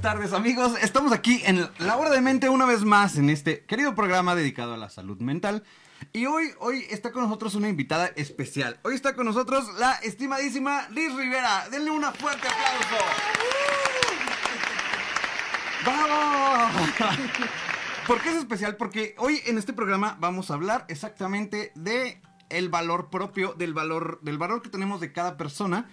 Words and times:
buenas 0.00 0.18
tardes 0.18 0.32
amigos. 0.32 0.72
Estamos 0.80 1.12
aquí 1.12 1.42
en 1.44 1.68
La 1.78 1.98
Hora 1.98 2.08
de 2.08 2.22
Mente 2.22 2.48
una 2.48 2.64
vez 2.64 2.84
más 2.86 3.18
en 3.18 3.28
este 3.28 3.66
querido 3.66 3.94
programa 3.94 4.34
dedicado 4.34 4.72
a 4.72 4.78
la 4.78 4.88
salud 4.88 5.18
mental. 5.20 5.62
Y 6.14 6.24
hoy, 6.24 6.52
hoy 6.58 6.86
está 6.88 7.12
con 7.12 7.24
nosotros 7.24 7.54
una 7.54 7.68
invitada 7.68 8.06
especial. 8.16 8.80
Hoy 8.82 8.94
está 8.94 9.14
con 9.14 9.26
nosotros 9.26 9.66
la 9.78 9.92
estimadísima 9.96 10.88
Liz 10.88 11.14
Rivera. 11.14 11.68
Denle 11.70 11.90
un 11.90 12.02
fuerte 12.14 12.48
aplauso. 12.48 13.04
¡Vamos! 15.84 16.90
¿Por 18.06 18.22
qué 18.22 18.30
es 18.30 18.36
especial? 18.36 18.76
Porque 18.76 19.14
hoy 19.18 19.42
en 19.44 19.58
este 19.58 19.74
programa 19.74 20.16
vamos 20.18 20.50
a 20.50 20.54
hablar 20.54 20.86
exactamente 20.88 21.72
de 21.74 22.22
el 22.48 22.70
valor 22.70 23.10
propio, 23.10 23.52
del 23.52 23.74
valor, 23.74 24.18
del 24.22 24.38
valor 24.38 24.62
que 24.62 24.70
tenemos 24.70 25.00
de 25.00 25.12
cada 25.12 25.36
persona 25.36 25.90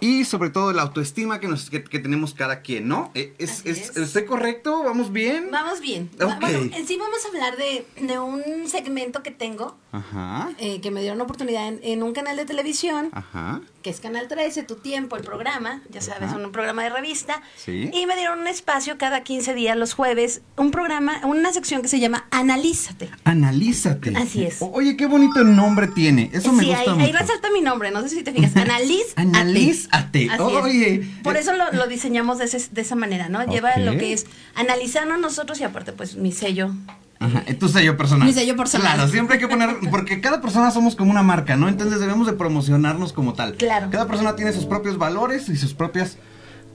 y 0.00 0.24
sobre 0.24 0.50
todo 0.50 0.72
la 0.72 0.82
autoestima 0.82 1.40
que, 1.40 1.48
nos, 1.48 1.70
que, 1.70 1.80
tenemos 1.80 2.34
cada 2.34 2.62
quien, 2.62 2.88
¿no? 2.88 3.10
Eh, 3.14 3.34
¿Es, 3.38 3.64
es, 3.64 3.96
¿Estoy 3.96 4.24
correcto? 4.24 4.82
¿Vamos 4.84 5.12
bien? 5.12 5.48
Vamos 5.50 5.80
bien. 5.80 6.10
Bueno, 6.16 6.74
en 6.74 6.86
sí 6.86 6.96
vamos 6.96 7.24
a 7.24 7.28
hablar 7.28 7.56
de, 7.56 7.86
de 8.00 8.18
un 8.18 8.68
segmento 8.68 9.22
que 9.22 9.30
tengo, 9.30 9.76
Ajá. 9.92 10.50
Eh, 10.58 10.80
que 10.80 10.90
me 10.90 11.00
dieron 11.00 11.20
oportunidad 11.20 11.68
en, 11.68 11.80
en, 11.82 12.02
un 12.02 12.12
canal 12.12 12.36
de 12.36 12.44
televisión, 12.44 13.10
Ajá 13.12 13.60
que 13.88 13.92
es 13.92 14.00
Canal 14.00 14.28
13, 14.28 14.64
Tu 14.64 14.74
Tiempo, 14.74 15.16
el 15.16 15.22
programa, 15.22 15.80
ya 15.88 16.02
sabes, 16.02 16.34
un 16.34 16.52
programa 16.52 16.82
de 16.82 16.90
revista. 16.90 17.40
Sí. 17.56 17.88
Y 17.90 18.04
me 18.04 18.16
dieron 18.16 18.40
un 18.40 18.46
espacio 18.46 18.98
cada 18.98 19.22
15 19.22 19.54
días, 19.54 19.78
los 19.78 19.94
jueves, 19.94 20.42
un 20.58 20.70
programa, 20.70 21.22
una 21.24 21.54
sección 21.54 21.80
que 21.80 21.88
se 21.88 21.98
llama 21.98 22.26
Analízate. 22.30 23.08
Analízate. 23.24 24.14
Así 24.14 24.44
es. 24.44 24.58
oye, 24.60 24.94
qué 24.94 25.06
bonito 25.06 25.42
nombre 25.42 25.86
tiene. 25.86 26.28
Eso 26.34 26.52
me 26.52 26.66
gusta 26.66 26.80
ahí, 26.80 26.88
mucho. 26.90 27.00
ahí 27.00 27.12
resalta 27.12 27.50
mi 27.50 27.62
nombre, 27.62 27.90
no 27.90 28.02
sé 28.02 28.10
si 28.10 28.22
te 28.22 28.30
fijas. 28.30 28.54
Analízate. 28.56 29.22
Analízate. 29.22 30.30
Oye. 30.38 31.08
Por 31.22 31.38
eso 31.38 31.52
lo, 31.54 31.86
diseñamos 31.86 32.36
de, 32.36 32.44
esa 32.44 32.94
manera, 32.94 33.30
¿no? 33.30 33.42
Lleva 33.46 33.78
lo 33.78 33.92
que 33.92 34.12
es 34.12 34.26
analizarnos 34.54 35.18
nosotros 35.18 35.58
y 35.60 35.64
aparte, 35.64 35.94
pues, 35.94 36.16
mi 36.16 36.32
sello 36.32 36.74
Ajá, 37.20 37.44
tu 37.58 37.68
sello 37.68 37.96
personal. 37.96 38.26
Mi 38.26 38.32
sello 38.32 38.56
personal. 38.56 38.94
Claro, 38.94 39.10
siempre 39.10 39.34
hay 39.34 39.40
que 39.40 39.48
poner, 39.48 39.76
porque 39.90 40.20
cada 40.20 40.40
persona 40.40 40.70
somos 40.70 40.94
como 40.94 41.10
una 41.10 41.22
marca, 41.22 41.56
¿no? 41.56 41.68
Entonces 41.68 41.98
debemos 42.00 42.26
de 42.26 42.34
promocionarnos 42.34 43.12
como 43.12 43.34
tal. 43.34 43.54
Claro. 43.54 43.88
Cada 43.90 44.06
persona 44.06 44.36
tiene 44.36 44.52
sus 44.52 44.66
propios 44.66 44.98
valores 44.98 45.48
y 45.48 45.56
sus 45.56 45.74
propias 45.74 46.16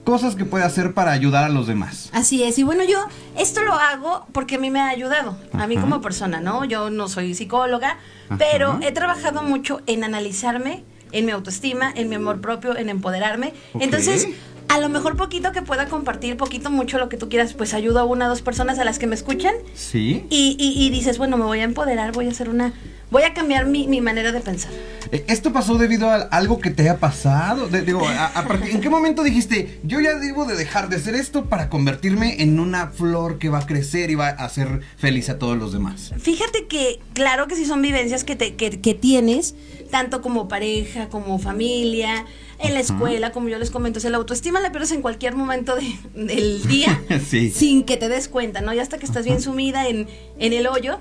cosas 0.04 0.36
que 0.36 0.44
puede 0.44 0.64
hacer 0.64 0.92
para 0.92 1.12
ayudar 1.12 1.44
a 1.44 1.48
los 1.48 1.66
demás. 1.66 2.10
Así 2.12 2.42
es, 2.42 2.58
y 2.58 2.62
bueno, 2.62 2.84
yo 2.84 2.98
esto 3.38 3.62
lo 3.62 3.72
hago 3.72 4.26
porque 4.32 4.56
a 4.56 4.58
mí 4.58 4.70
me 4.70 4.80
ha 4.80 4.88
ayudado, 4.88 5.36
a 5.54 5.66
mí 5.66 5.76
como 5.76 6.02
persona, 6.02 6.40
¿no? 6.40 6.66
Yo 6.66 6.90
no 6.90 7.08
soy 7.08 7.34
psicóloga, 7.34 7.96
pero 8.38 8.78
he 8.82 8.92
trabajado 8.92 9.42
mucho 9.42 9.80
en 9.86 10.04
analizarme, 10.04 10.84
en 11.12 11.24
mi 11.24 11.32
autoestima, 11.32 11.90
en 11.94 12.10
mi 12.10 12.16
amor 12.16 12.42
propio, 12.42 12.76
en 12.76 12.90
empoderarme. 12.90 13.54
Entonces, 13.80 14.28
a 14.68 14.78
lo 14.78 14.88
mejor 14.88 15.16
poquito 15.16 15.52
que 15.52 15.62
pueda 15.62 15.86
compartir, 15.88 16.36
poquito, 16.36 16.70
mucho, 16.70 16.98
lo 16.98 17.08
que 17.08 17.16
tú 17.16 17.28
quieras, 17.28 17.54
pues 17.54 17.74
ayudo 17.74 18.00
a 18.00 18.04
una 18.04 18.26
o 18.26 18.28
dos 18.28 18.42
personas 18.42 18.78
a 18.78 18.84
las 18.84 18.98
que 18.98 19.06
me 19.06 19.14
escuchan. 19.14 19.54
Sí. 19.74 20.26
Y, 20.30 20.56
y, 20.58 20.90
dices, 20.90 21.18
bueno, 21.18 21.36
me 21.36 21.44
voy 21.44 21.60
a 21.60 21.64
empoderar, 21.64 22.12
voy 22.12 22.26
a 22.26 22.30
hacer 22.30 22.48
una, 22.48 22.72
voy 23.10 23.22
a 23.22 23.34
cambiar 23.34 23.66
mi, 23.66 23.86
mi 23.86 24.00
manera 24.00 24.32
de 24.32 24.40
pensar. 24.40 24.72
Eh, 25.12 25.24
¿Esto 25.28 25.52
pasó 25.52 25.76
debido 25.76 26.10
a 26.10 26.16
algo 26.16 26.58
que 26.58 26.70
te 26.70 26.82
haya 26.82 26.98
pasado? 26.98 27.68
digo, 27.68 28.02
¿en 28.68 28.80
qué 28.80 28.90
momento 28.90 29.22
dijiste, 29.22 29.80
yo 29.84 30.00
ya 30.00 30.14
debo 30.14 30.44
de 30.44 30.56
dejar 30.56 30.88
de 30.88 30.96
hacer 30.96 31.14
esto 31.14 31.44
para 31.46 31.68
convertirme 31.68 32.42
en 32.42 32.58
una 32.58 32.88
flor 32.88 33.38
que 33.38 33.48
va 33.48 33.58
a 33.58 33.66
crecer 33.66 34.10
y 34.10 34.14
va 34.14 34.28
a 34.28 34.44
hacer 34.44 34.80
feliz 34.96 35.28
a 35.28 35.38
todos 35.38 35.56
los 35.56 35.72
demás? 35.72 36.12
Fíjate 36.18 36.66
que, 36.66 37.00
claro 37.12 37.46
que 37.46 37.56
sí 37.56 37.64
son 37.64 37.82
vivencias 37.82 38.24
que, 38.24 38.36
te, 38.36 38.54
que, 38.54 38.80
que 38.80 38.94
tienes, 38.94 39.54
tanto 39.90 40.22
como 40.22 40.48
pareja, 40.48 41.08
como 41.08 41.38
familia, 41.38 42.24
en 42.58 42.74
la 42.74 42.80
escuela, 42.80 43.32
como 43.32 43.48
yo 43.48 43.58
les 43.58 43.70
comento. 43.70 43.98
O 43.98 44.00
sea, 44.00 44.10
la 44.10 44.18
autoestima 44.18 44.60
la 44.60 44.70
pierdes 44.70 44.92
en 44.92 45.02
cualquier 45.02 45.34
momento 45.34 45.74
del 46.14 46.62
día 46.66 47.02
sin 47.52 47.84
que 47.84 47.96
te 47.96 48.08
des 48.08 48.28
cuenta, 48.28 48.60
¿no? 48.60 48.72
Ya 48.72 48.82
hasta 48.82 48.98
que 48.98 49.06
estás 49.06 49.24
bien 49.24 49.40
sumida 49.40 49.88
en, 49.88 50.06
en 50.38 50.52
el 50.52 50.66
hoyo, 50.66 50.98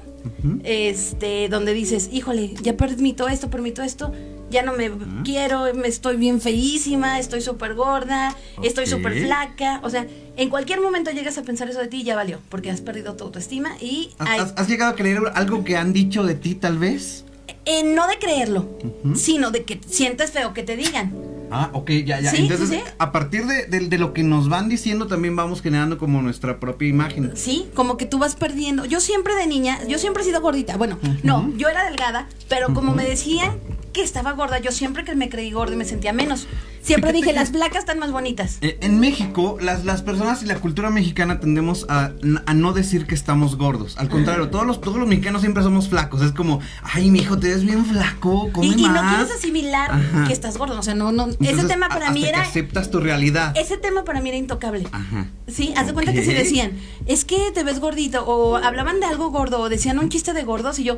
este, 0.64 1.50
donde 1.50 1.74
dices, 1.74 2.10
híjole, 2.12 2.54
ya 2.62 2.76
permito 2.76 3.28
esto, 3.28 3.50
permito 3.50 3.82
esto, 3.82 4.12
ya 4.50 4.64
no 4.64 4.74
me 4.74 4.92
quiero, 5.24 5.74
me 5.74 5.88
estoy 5.88 6.16
bien 6.16 6.40
feísima, 6.40 7.20
estoy 7.20 7.42
súper 7.42 7.74
gorda, 7.76 8.36
estoy 8.62 8.86
súper 8.86 9.20
flaca. 9.24 9.80
O 9.84 9.90
sea, 9.90 10.06
en 10.38 10.50
cualquier 10.50 10.82
momento 10.82 11.12
llegas 11.12 11.38
a 11.38 11.44
pensar 11.44 11.70
eso 11.70 11.80
de 11.80 11.88
ti 11.88 12.02
y 12.02 12.04
ya 12.04 12.16
valió, 12.16 12.40
porque 12.50 12.70
has 12.72 12.82
perdido 12.82 13.16
tu 13.16 13.26
autoestima 13.26 13.76
y... 13.80 14.12
¿Has, 14.20 14.54
has 14.56 14.68
llegado 14.68 14.92
a 14.92 14.96
creer 14.96 15.22
algo 15.34 15.64
que 15.64 15.76
han 15.76 15.94
dicho 15.94 16.24
de 16.24 16.36
ti 16.36 16.56
tal 16.56 16.78
vez? 16.78 17.26
Eh, 17.66 17.84
no 17.84 18.08
de 18.08 18.18
creerlo, 18.20 18.70
sino 19.16 19.50
de 19.52 19.64
que 19.64 19.80
sientes 19.88 20.32
feo 20.32 20.54
que 20.54 20.64
te 20.64 20.76
digan. 20.76 21.14
Ah, 21.54 21.70
ok, 21.74 21.92
ya, 22.06 22.20
ya. 22.20 22.32
Entonces, 22.32 22.82
a 22.98 23.12
partir 23.12 23.46
de, 23.46 23.98
lo 23.98 24.12
que 24.12 24.24
nos 24.24 24.50
van 24.50 24.70
diciendo, 24.70 25.06
también 25.08 25.36
vamos 25.36 25.62
generando 25.62 26.00
como 26.00 26.22
nuestra 26.22 26.60
propia 26.60 26.88
imagen. 26.88 27.32
Sí, 27.36 27.68
como 27.76 27.96
que 27.96 28.08
tú 28.08 28.18
vas 28.18 28.36
perdiendo. 28.36 28.86
Yo 28.86 29.00
siempre 29.00 29.36
de 29.36 29.46
niña, 29.46 29.80
yo 29.88 30.00
siempre 30.00 30.24
he 30.24 30.26
sido 30.26 30.42
gordita. 30.42 30.78
Bueno, 30.78 30.98
no, 31.22 31.54
yo 31.56 31.70
era 31.70 31.86
delgada, 31.86 32.28
pero 32.50 32.74
como 32.74 32.94
me 32.96 33.06
decían 33.06 33.60
que 33.94 34.02
estaba 34.02 34.34
gorda, 34.34 34.60
yo 34.60 34.72
siempre 34.72 35.04
que 35.04 35.16
me 35.16 35.30
creí 35.30 35.52
gorda 35.52 35.76
me 35.76 35.86
sentía 35.86 36.12
menos. 36.12 36.48
Siempre 36.82 37.14
dije, 37.14 37.32
las 37.32 37.52
placas 37.52 37.80
están 37.80 37.98
más 37.98 38.12
bonitas. 38.12 38.58
Eh, 38.60 38.78
en 38.82 39.00
México, 39.00 39.58
las, 39.62 39.86
las 39.86 40.02
personas 40.02 40.44
y 40.44 40.48
la 40.48 40.56
cultura 40.56 40.90
mexicana 40.90 41.40
tendemos 41.40 41.86
a, 41.88 42.12
no 42.54 42.74
decir 42.74 43.06
que 43.06 43.16
estamos 43.16 43.56
gordos. 43.58 43.98
Al 43.98 44.10
contrario, 44.10 44.50
todos 44.50 44.66
los, 44.66 44.82
todos 44.82 44.98
los 44.98 45.08
mexicanos 45.08 45.42
siempre 45.42 45.64
somos 45.64 45.88
flacos. 45.88 46.22
Es 46.22 46.34
como, 46.34 46.60
ay, 46.82 47.10
mi 47.10 47.20
hijo, 47.20 47.40
te 47.40 47.48
ves 47.48 47.64
bien 47.64 47.86
flaco, 47.86 48.50
come 48.52 48.68
y, 48.68 48.72
y 48.72 48.90
no 48.90 49.02
quieres 49.02 49.32
asimilar 49.34 49.92
que 50.28 50.34
estás 50.34 50.58
gordo. 50.58 50.78
O 50.78 50.84
sea, 50.84 50.94
no, 50.94 51.14
no. 51.14 51.30
ese 51.40 51.64
tema 51.66 51.88
para 51.88 52.12
mí 52.12 52.26
era. 52.26 52.42
Que 52.42 52.50
aceptas 52.50 52.92
tu 52.92 53.00
realidad. 53.00 53.56
Ese 53.56 53.78
tema 53.78 54.04
para 54.04 54.20
mí 54.20 54.30
era 54.30 54.38
intocable. 54.38 54.86
Ajá. 54.92 55.28
Sí, 55.48 55.74
haz 55.78 55.88
de 55.88 55.94
cuenta 55.94 56.12
que 56.12 56.24
si 56.24 56.34
decían, 56.34 56.74
es 57.06 57.24
que 57.24 57.52
te 57.54 57.64
ves 57.64 57.80
gordito, 57.80 58.26
o 58.26 58.58
hablaban 58.58 59.00
de 59.00 59.06
algo 59.06 59.30
gordo, 59.30 59.62
o 59.62 59.70
decían 59.70 60.00
un 60.00 60.10
chiste 60.10 60.34
de 60.34 60.44
gordos, 60.44 60.80
y 60.80 60.84
yo, 60.84 60.98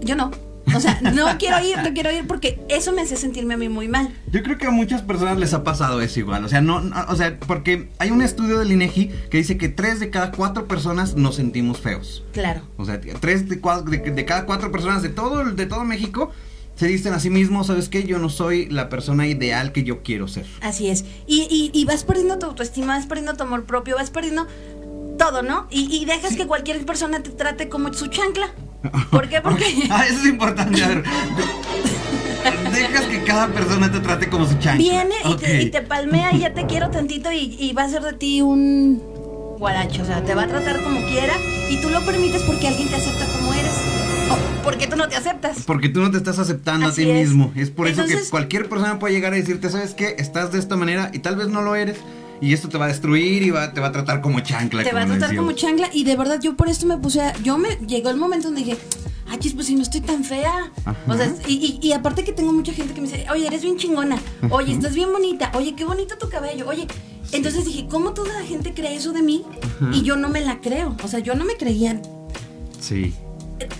yo 0.00 0.14
no. 0.14 0.30
O 0.74 0.80
sea, 0.80 1.00
no 1.00 1.38
quiero 1.38 1.64
ir, 1.64 1.78
no 1.78 1.92
quiero 1.94 2.10
ir 2.10 2.26
porque 2.26 2.60
eso 2.68 2.92
me 2.92 3.02
hace 3.02 3.16
sentirme 3.16 3.54
a 3.54 3.56
mí 3.56 3.68
muy 3.68 3.88
mal. 3.88 4.12
Yo 4.32 4.42
creo 4.42 4.58
que 4.58 4.66
a 4.66 4.70
muchas 4.70 5.02
personas 5.02 5.38
les 5.38 5.54
ha 5.54 5.64
pasado 5.64 6.00
eso 6.00 6.18
igual. 6.20 6.44
O 6.44 6.48
sea, 6.48 6.60
no, 6.60 6.82
o 7.08 7.16
sea, 7.16 7.38
porque 7.46 7.88
hay 7.98 8.10
un 8.10 8.22
estudio 8.22 8.58
del 8.58 8.72
INEGI 8.72 9.10
que 9.30 9.38
dice 9.38 9.56
que 9.56 9.68
tres 9.68 10.00
de 10.00 10.10
cada 10.10 10.32
cuatro 10.32 10.66
personas 10.66 11.14
nos 11.14 11.36
sentimos 11.36 11.80
feos. 11.80 12.24
Claro. 12.32 12.62
O 12.76 12.84
sea, 12.84 13.00
tres 13.20 13.48
de, 13.48 13.56
de, 13.56 14.24
cada 14.24 14.44
cuatro 14.46 14.72
personas 14.72 15.02
de 15.02 15.08
todo, 15.08 15.44
de 15.44 15.66
todo 15.66 15.84
México 15.84 16.32
se 16.74 16.86
dicen 16.86 17.14
a 17.14 17.20
sí 17.20 17.30
mismos, 17.30 17.68
¿sabes 17.68 17.88
qué? 17.88 18.04
Yo 18.04 18.18
no 18.18 18.28
soy 18.28 18.66
la 18.66 18.90
persona 18.90 19.26
ideal 19.26 19.72
que 19.72 19.82
yo 19.82 20.02
quiero 20.02 20.28
ser. 20.28 20.44
Así 20.60 20.88
es. 20.88 21.06
Y, 21.26 21.46
y, 21.50 21.70
y 21.72 21.84
vas 21.86 22.04
perdiendo 22.04 22.38
tu 22.38 22.46
autoestima, 22.46 22.96
vas 22.96 23.06
perdiendo 23.06 23.34
tu 23.34 23.44
amor 23.44 23.64
propio, 23.64 23.96
vas 23.96 24.10
perdiendo 24.10 24.46
todo, 25.16 25.42
¿no? 25.42 25.66
Y, 25.70 25.94
y 25.96 26.04
dejas 26.04 26.36
que 26.36 26.46
cualquier 26.46 26.84
persona 26.84 27.22
te 27.22 27.30
trate 27.30 27.70
como 27.70 27.92
su 27.94 28.08
chancla. 28.08 28.52
¿Por 29.10 29.28
qué? 29.28 29.40
Porque... 29.40 29.64
ah, 29.90 30.04
eso 30.08 30.20
es 30.20 30.26
importante. 30.26 30.82
A 30.82 30.88
ver. 30.88 31.04
Dejas 32.72 33.04
que 33.04 33.22
cada 33.24 33.48
persona 33.48 33.90
te 33.90 34.00
trate 34.00 34.28
como 34.28 34.46
su 34.46 34.54
chancla. 34.54 34.76
Viene 34.76 35.14
y, 35.60 35.70
te, 35.70 35.82
palmea 35.82 36.32
y 36.32 36.40
ya 36.40 36.54
te 36.54 36.66
quiero 36.66 36.90
tantito 36.90 37.30
y, 37.32 37.72
va 37.72 37.84
a 37.84 37.88
ser 37.88 38.02
de 38.02 38.12
ti 38.12 38.42
un 38.42 39.02
guaracho. 39.58 40.02
O 40.02 40.04
sea, 40.04 40.22
te 40.22 40.34
va 40.34 40.42
a 40.42 40.46
tratar 40.46 40.82
como 40.82 41.04
quiera 41.06 41.34
y 41.70 41.80
tú 41.80 41.90
lo 41.90 42.04
permites 42.04 42.42
porque 42.42 42.68
alguien 42.68 42.88
te 42.88 42.96
acepta 42.96 43.26
como 43.26 43.54
eres. 43.54 43.72
¿Por 44.28 44.38
porque 44.64 44.88
tú 44.88 44.96
no 44.96 45.08
te 45.08 45.16
aceptas. 45.16 45.62
Porque 45.64 45.88
tú 45.88 46.00
no 46.00 46.10
te 46.10 46.16
estás 46.16 46.38
aceptando 46.38 46.88
a 46.88 46.92
ti 46.92 47.06
mismo. 47.06 47.52
Es 47.54 47.70
por 47.70 47.86
eso 47.86 48.04
que 48.04 48.18
cualquier 48.30 48.68
persona 48.68 48.98
puede 48.98 49.14
llegar 49.14 49.32
a 49.32 49.36
decirte, 49.36 49.70
¿sabes 49.70 49.94
qué? 49.94 50.16
Estás 50.18 50.52
de 50.52 50.58
esta 50.58 50.76
manera 50.76 51.10
y 51.12 51.20
tal 51.20 51.36
vez 51.36 51.48
no 51.48 51.62
lo 51.62 51.76
eres 51.76 51.98
y 52.40 52.52
esto 52.52 52.68
te 52.68 52.78
va 52.78 52.86
a 52.86 52.88
destruir 52.88 53.42
y 53.42 53.50
va, 53.50 53.72
te 53.72 53.80
va 53.80 53.88
a 53.88 53.92
tratar 53.92 54.20
como 54.20 54.40
chancla. 54.40 54.82
Te 54.82 54.92
va 54.92 55.02
a 55.02 55.06
tratar 55.06 55.36
como 55.36 55.52
chancla 55.52 55.90
y 55.92 56.04
de 56.04 56.16
verdad 56.16 56.40
yo 56.40 56.56
por 56.56 56.68
esto 56.68 56.86
me 56.86 56.96
puse 56.96 57.20
a, 57.20 57.36
yo 57.42 57.58
me 57.58 57.76
llegó 57.86 58.10
el 58.10 58.16
momento 58.16 58.48
donde 58.48 58.64
dije, 58.64 58.78
ay, 59.28 59.38
pues 59.54 59.66
si 59.66 59.74
no 59.74 59.82
estoy 59.82 60.00
tan 60.00 60.24
fea. 60.24 60.70
O 61.08 61.16
sea, 61.16 61.32
y, 61.46 61.78
y, 61.80 61.92
aparte 61.92 62.24
que 62.24 62.32
tengo 62.32 62.52
mucha 62.52 62.72
gente 62.72 62.94
que 62.94 63.00
me 63.00 63.08
dice, 63.08 63.26
oye, 63.30 63.46
eres 63.46 63.62
bien 63.62 63.76
chingona, 63.76 64.18
oye, 64.50 64.72
estás 64.72 64.94
bien 64.94 65.12
bonita, 65.12 65.50
oye, 65.54 65.74
qué 65.74 65.84
bonito 65.84 66.16
tu 66.18 66.28
cabello, 66.28 66.68
oye. 66.68 66.86
Entonces 67.32 67.64
dije, 67.64 67.86
¿cómo 67.90 68.12
toda 68.14 68.32
la 68.34 68.46
gente 68.46 68.72
cree 68.72 68.94
eso 68.94 69.12
de 69.12 69.22
mí? 69.22 69.44
Y 69.92 70.02
yo 70.02 70.16
no 70.16 70.28
me 70.28 70.40
la 70.40 70.60
creo, 70.60 70.96
o 71.02 71.08
sea, 71.08 71.18
yo 71.18 71.34
no 71.34 71.44
me 71.44 71.56
creía. 71.56 72.00
Sí 72.80 73.14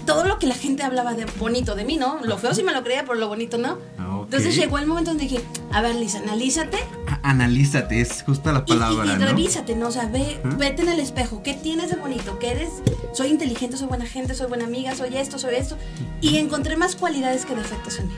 todo 0.07 0.25
lo 0.25 0.39
que 0.39 0.47
la 0.47 0.55
gente 0.55 0.83
hablaba 0.83 1.15
de 1.15 1.27
bonito 1.39 1.75
de 1.75 1.85
mí, 1.85 1.97
¿no? 1.97 2.21
Lo 2.25 2.39
feo 2.39 2.55
sí 2.55 2.63
me 2.63 2.73
lo 2.73 2.83
creía, 2.83 3.03
pero 3.03 3.15
lo 3.15 3.29
bonito 3.29 3.59
no. 3.59 3.79
Ah, 3.99 4.21
Entonces 4.23 4.57
llegó 4.57 4.79
el 4.79 4.87
momento 4.87 5.11
donde 5.11 5.25
dije, 5.25 5.41
a 5.73 5.83
ver, 5.83 5.95
Lisa, 5.97 6.19
analízate. 6.19 6.79
analízate, 7.23 8.01
es 8.01 8.23
justa 8.23 8.53
la 8.53 8.65
palabra. 8.65 9.07
Y, 9.07 9.11
y, 9.11 9.25
revísate, 9.25 9.77
¿no? 9.77 9.89
O 9.89 9.91
sea, 9.91 10.07
ve, 10.07 10.41
vete 10.59 10.83
en 10.83 10.89
el 10.89 11.01
espejo. 11.01 11.43
¿Qué 11.43 11.55
tienes 11.55 11.91
de 11.91 11.97
bonito? 11.97 12.39
¿Qué 12.39 12.53
eres? 12.53 12.71
Soy 13.13 13.29
inteligente, 13.29 13.77
soy 13.77 13.89
buena 13.89 14.07
gente, 14.07 14.35
soy 14.35 14.47
buena 14.47 14.65
amiga, 14.65 14.95
soy 14.95 15.17
esto, 15.17 15.39
soy 15.39 15.55
esto. 15.57 15.77
Y 16.21 16.37
encontré 16.39 16.77
más 16.77 16.97
cualidades 16.97 17.45
que 17.45 17.55
defectos 17.55 17.99
en 17.99 18.09
mí. 18.09 18.15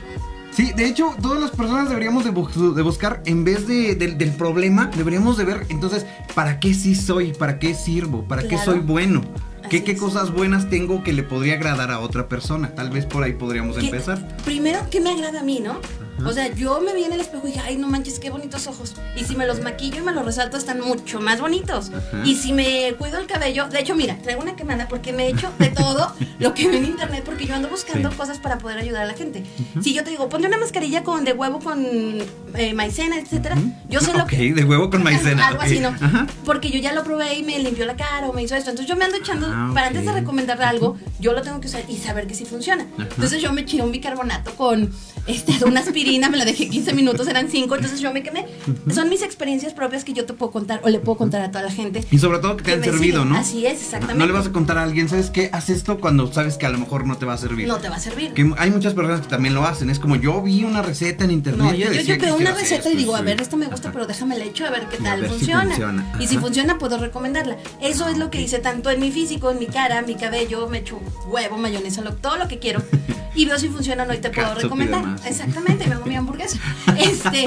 Sí, 0.51 0.73
de 0.73 0.87
hecho, 0.87 1.15
todas 1.21 1.39
las 1.39 1.51
personas 1.51 1.89
deberíamos 1.89 2.23
de, 2.23 2.31
buscar, 2.31 3.21
en 3.25 3.43
vez 3.43 3.67
de, 3.67 3.95
del 3.95 4.31
problema, 4.31 4.89
deberíamos 4.95 5.37
de 5.37 5.45
ver, 5.45 5.65
entonces, 5.69 6.05
¿para 6.33 6.59
qué 6.59 6.73
sí 6.73 6.95
soy? 6.95 7.33
¿Para 7.33 7.59
qué 7.59 7.73
sirvo? 7.73 8.23
¿Para 8.23 8.47
qué 8.47 8.57
soy 8.57 8.79
bueno? 8.79 9.21
¿Qué, 9.69 9.83
¿Qué, 9.83 9.95
cosas 9.95 10.31
buenas 10.33 10.69
tengo 10.69 11.03
que 11.03 11.13
le 11.13 11.21
podría 11.21 11.53
agradar 11.53 11.91
a 11.91 11.99
otra 11.99 12.27
persona? 12.27 12.73
Tal 12.73 12.89
vez 12.89 13.05
por 13.05 13.23
ahí 13.23 13.33
podríamos 13.33 13.77
empezar. 13.77 14.37
Primero, 14.43 14.79
¿qué 14.89 14.99
me 14.99 15.11
agrada 15.11 15.41
a 15.41 15.43
mí, 15.43 15.59
no? 15.59 15.79
O 16.25 16.31
sea, 16.33 16.53
yo 16.53 16.81
me 16.81 16.93
vi 16.93 17.03
en 17.03 17.13
el 17.13 17.21
espejo 17.21 17.47
y 17.47 17.51
dije, 17.51 17.61
ay, 17.65 17.77
no 17.77 17.87
manches, 17.87 18.19
qué 18.19 18.29
bonitos 18.29 18.67
ojos. 18.67 18.95
Y 19.15 19.23
si 19.23 19.35
me 19.35 19.45
los 19.47 19.61
maquillo 19.61 19.99
y 19.99 20.01
me 20.01 20.11
los 20.11 20.25
resalto, 20.25 20.57
están 20.57 20.81
mucho 20.81 21.19
más 21.19 21.39
bonitos. 21.41 21.91
Y 22.23 22.35
si 22.35 22.53
me 22.53 22.93
cuido 22.97 23.17
el 23.19 23.27
cabello, 23.27 23.67
de 23.69 23.79
hecho, 23.79 23.95
mira, 23.95 24.17
traigo 24.21 24.41
una 24.41 24.55
quemada 24.55 24.87
porque 24.87 25.13
me 25.13 25.25
he 25.25 25.29
hecho 25.29 25.51
de 25.59 25.69
todo 25.69 26.13
lo 26.39 26.53
que 26.53 26.67
ve 26.67 26.77
en 26.77 26.85
internet 26.85 27.23
porque 27.25 27.45
yo 27.45 27.55
ando 27.55 27.69
buscando 27.69 28.11
cosas 28.11 28.39
para 28.39 28.57
poder 28.57 28.77
ayudar 28.79 29.03
a 29.03 29.07
la 29.07 29.13
gente. 29.13 29.43
Si 29.81 29.93
yo 29.93 30.03
te 30.03 30.09
digo, 30.11 30.29
ponte 30.29 30.47
una 30.47 30.57
mascarilla 30.57 31.03
con 31.03 31.23
de 31.23 31.33
huevo 31.33 31.59
con 31.59 31.85
eh, 32.55 32.73
maicena, 32.73 33.17
etcétera, 33.19 33.55
yo 33.89 33.99
sé 33.99 34.13
lo 34.13 34.23
Ok, 34.29 34.31
de 34.31 34.63
huevo 34.63 34.89
con 34.89 35.03
maicena. 35.03 35.47
Algo 35.47 35.59
ok. 35.59 35.65
así, 35.65 35.79
¿no? 35.79 35.89
Ajá. 35.89 36.27
Porque 36.45 36.69
yo 36.69 36.79
ya 36.79 36.93
lo 36.93 37.03
probé 37.03 37.35
y 37.35 37.43
me 37.43 37.57
limpió 37.59 37.85
la 37.85 37.95
cara 37.95 38.27
o 38.29 38.33
me 38.33 38.43
hizo 38.43 38.55
esto. 38.55 38.69
Entonces 38.69 38.87
yo 38.89 38.95
me 38.95 39.05
ando 39.05 39.17
echando, 39.17 39.47
Ah, 39.49 39.71
para 39.73 39.87
antes 39.87 40.05
de 40.05 40.11
recomendarle 40.11 40.65
algo, 40.65 40.97
yo 41.19 41.33
lo 41.33 41.41
tengo 41.41 41.59
que 41.59 41.67
usar 41.67 41.83
y 41.87 41.97
saber 41.97 42.27
que 42.27 42.35
sí 42.35 42.45
funciona. 42.45 42.85
Entonces 42.97 43.41
yo 43.41 43.51
me 43.53 43.61
eché 43.61 43.81
un 43.81 43.91
bicarbonato 43.91 44.53
con 44.55 44.91
este, 45.27 45.63
una 45.65 45.79
aspirina, 45.79 46.08
me 46.17 46.37
la 46.37 46.45
dejé 46.45 46.69
15 46.69 46.93
minutos, 46.93 47.27
eran 47.27 47.49
5, 47.49 47.75
entonces 47.75 47.99
yo 47.99 48.11
me 48.11 48.23
quemé. 48.23 48.45
Son 48.93 49.09
mis 49.09 49.21
experiencias 49.21 49.73
propias 49.73 50.03
que 50.03 50.13
yo 50.13 50.25
te 50.25 50.33
puedo 50.33 50.51
contar 50.51 50.81
o 50.83 50.89
le 50.89 50.99
puedo 50.99 51.17
contar 51.17 51.41
a 51.41 51.51
toda 51.51 51.63
la 51.65 51.71
gente. 51.71 52.03
Y 52.09 52.17
sobre 52.17 52.39
todo 52.39 52.57
que 52.57 52.63
te 52.63 52.69
que 52.71 52.75
han 52.77 52.83
servido. 52.83 53.25
¿no? 53.25 53.37
Así 53.37 53.65
es, 53.65 53.73
exactamente. 53.83 54.17
No 54.19 54.25
le 54.25 54.31
vas 54.31 54.47
a 54.47 54.51
contar 54.51 54.77
a 54.77 54.83
alguien, 54.83 55.07
¿sabes 55.09 55.29
qué? 55.29 55.49
Haz 55.53 55.69
esto 55.69 55.99
cuando 55.99 56.31
sabes 56.31 56.57
que 56.57 56.65
a 56.65 56.69
lo 56.69 56.77
mejor 56.79 57.05
no 57.05 57.17
te 57.17 57.25
va 57.25 57.33
a 57.33 57.37
servir. 57.37 57.67
No 57.67 57.77
te 57.77 57.89
va 57.89 57.97
a 57.97 57.99
servir. 57.99 58.33
Que 58.33 58.51
hay 58.57 58.71
muchas 58.71 58.93
personas 58.93 59.21
que 59.21 59.27
también 59.27 59.53
lo 59.53 59.65
hacen. 59.65 59.89
Es 59.89 59.99
como 59.99 60.15
yo 60.15 60.41
vi 60.41 60.63
una 60.63 60.81
receta 60.81 61.25
en 61.25 61.31
internet. 61.31 61.63
No, 61.63 61.73
yo, 61.73 61.91
yo, 61.91 62.01
yo 62.01 62.17
veo 62.17 62.35
una 62.35 62.51
receta 62.53 62.87
y 62.89 62.93
esto, 62.93 62.97
digo, 62.97 63.15
a 63.15 63.21
ver, 63.21 63.41
esta 63.41 63.55
me 63.57 63.67
gusta, 63.67 63.89
Ajá. 63.89 63.93
pero 63.93 64.07
déjame 64.07 64.37
la 64.37 64.45
echo 64.45 64.65
a 64.65 64.71
ver 64.71 64.87
qué 64.89 64.97
Y 64.99 65.03
tal 65.03 65.21
ver 65.21 65.29
si 65.29 65.35
funciona. 65.37 66.13
Y 66.19 66.27
si 66.27 66.37
funciona, 66.37 66.77
puedo 66.77 66.97
recomendarla. 66.97 67.57
Eso 67.81 68.07
es 68.07 68.17
lo 68.17 68.29
que 68.31 68.41
hice 68.41 68.59
tanto 68.59 68.89
en 68.89 68.99
mi 68.99 69.11
físico, 69.11 69.51
en 69.51 69.59
mi 69.59 69.67
cara, 69.67 70.01
mi 70.01 70.15
cabello, 70.15 70.67
me 70.69 70.79
echo 70.79 70.99
huevo, 71.27 71.57
mayonesa, 71.57 72.01
lo- 72.01 72.13
todo 72.13 72.37
lo 72.37 72.47
que 72.47 72.59
quiero. 72.59 72.81
Y 73.35 73.45
veo 73.45 73.59
si 73.59 73.69
funciona 73.69 74.03
o 74.03 74.05
no 74.07 74.13
y 74.13 74.17
te 74.17 74.31
puedo 74.31 74.53
recomendar. 74.55 75.03
Exactamente, 75.23 75.85
me 75.87 75.95
hago 75.99 76.09
mi 76.09 76.15
hamburguesa. 76.15 76.57
Este, 76.97 77.45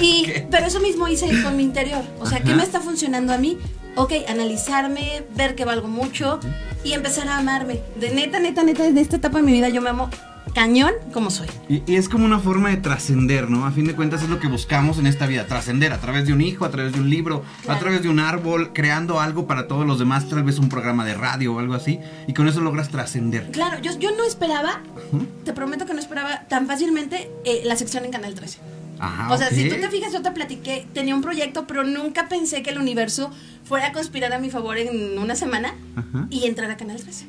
y, 0.00 0.26
pero 0.50 0.66
eso 0.66 0.80
mismo 0.80 1.08
hice 1.08 1.42
con 1.42 1.56
mi 1.56 1.62
interior. 1.62 2.02
O 2.20 2.26
sea, 2.26 2.40
¿qué 2.40 2.54
me 2.54 2.62
está 2.62 2.80
funcionando 2.80 3.32
a 3.32 3.38
mí? 3.38 3.58
Ok, 3.96 4.12
analizarme, 4.28 5.24
ver 5.34 5.54
que 5.54 5.64
valgo 5.64 5.88
mucho 5.88 6.40
y 6.84 6.92
empezar 6.92 7.28
a 7.28 7.38
amarme. 7.38 7.80
De 7.96 8.10
neta, 8.10 8.38
neta, 8.40 8.62
neta, 8.62 8.86
en 8.86 8.98
esta 8.98 9.16
etapa 9.16 9.38
de 9.38 9.44
mi 9.44 9.52
vida 9.52 9.68
yo 9.68 9.80
me 9.80 9.90
amo 9.90 10.10
cañón 10.54 10.92
como 11.12 11.30
soy. 11.30 11.48
Y, 11.68 11.82
y 11.86 11.96
es 11.96 12.08
como 12.08 12.24
una 12.24 12.38
forma 12.38 12.68
de 12.70 12.76
trascender, 12.76 13.48
¿no? 13.50 13.66
A 13.66 13.70
fin 13.72 13.86
de 13.86 13.94
cuentas 13.94 14.22
es 14.22 14.28
lo 14.28 14.38
que 14.40 14.48
buscamos 14.48 14.98
en 14.98 15.06
esta 15.06 15.26
vida, 15.26 15.46
trascender 15.46 15.92
a 15.92 16.00
través 16.00 16.26
de 16.26 16.32
un 16.32 16.40
hijo, 16.40 16.64
a 16.64 16.70
través 16.70 16.92
de 16.92 17.00
un 17.00 17.08
libro, 17.10 17.44
a 17.60 17.62
Claro. 17.64 17.80
través 17.80 18.02
de 18.02 18.08
un 18.08 18.20
árbol, 18.20 18.72
creando 18.72 19.20
algo 19.20 19.46
para 19.46 19.68
todos 19.68 19.86
los 19.86 19.98
demás, 19.98 20.28
tal 20.28 20.42
vez 20.42 20.58
un 20.58 20.68
programa 20.68 21.04
de 21.04 21.14
radio 21.14 21.54
o 21.54 21.58
algo 21.58 21.74
así, 21.74 21.98
y 22.26 22.34
con 22.34 22.48
eso 22.48 22.60
logras 22.60 22.88
trascender. 22.90 23.50
Claro, 23.50 23.80
yo, 23.80 23.96
yo 23.98 24.10
no 24.16 24.24
esperaba, 24.24 24.80
te 25.44 25.52
prometo 25.52 25.86
que 25.86 25.94
no 25.94 26.00
esperaba 26.00 26.42
tan 26.48 26.66
fácilmente 26.66 27.30
eh, 27.44 27.62
la 27.64 27.76
sección 27.76 28.04
en 28.04 28.10
Canal 28.10 28.34
13. 28.34 28.58
Ajá. 29.02 29.32
o 29.32 29.38
sea, 29.38 29.48
si 29.48 29.66
ok. 29.66 29.74
tú 29.76 29.80
te 29.80 29.88
fijas, 29.88 30.12
yo 30.12 30.20
te 30.20 30.30
platiqué, 30.30 30.86
tenía 30.92 31.14
un 31.14 31.22
proyecto, 31.22 31.66
pero 31.66 31.84
nunca 31.84 32.28
pensé 32.28 32.62
que 32.62 32.68
el 32.68 32.78
universo 32.78 33.30
fuera 33.64 33.86
a 33.86 33.92
conspirar 33.92 34.30
a 34.34 34.38
mi 34.38 34.50
favor 34.50 34.76
en 34.76 35.18
una 35.18 35.34
semana 35.36 35.74
Ajá. 35.96 36.26
y 36.28 36.44
entrar 36.46 36.70
a 36.70 36.76
Canal 36.76 37.00
13. 37.00 37.24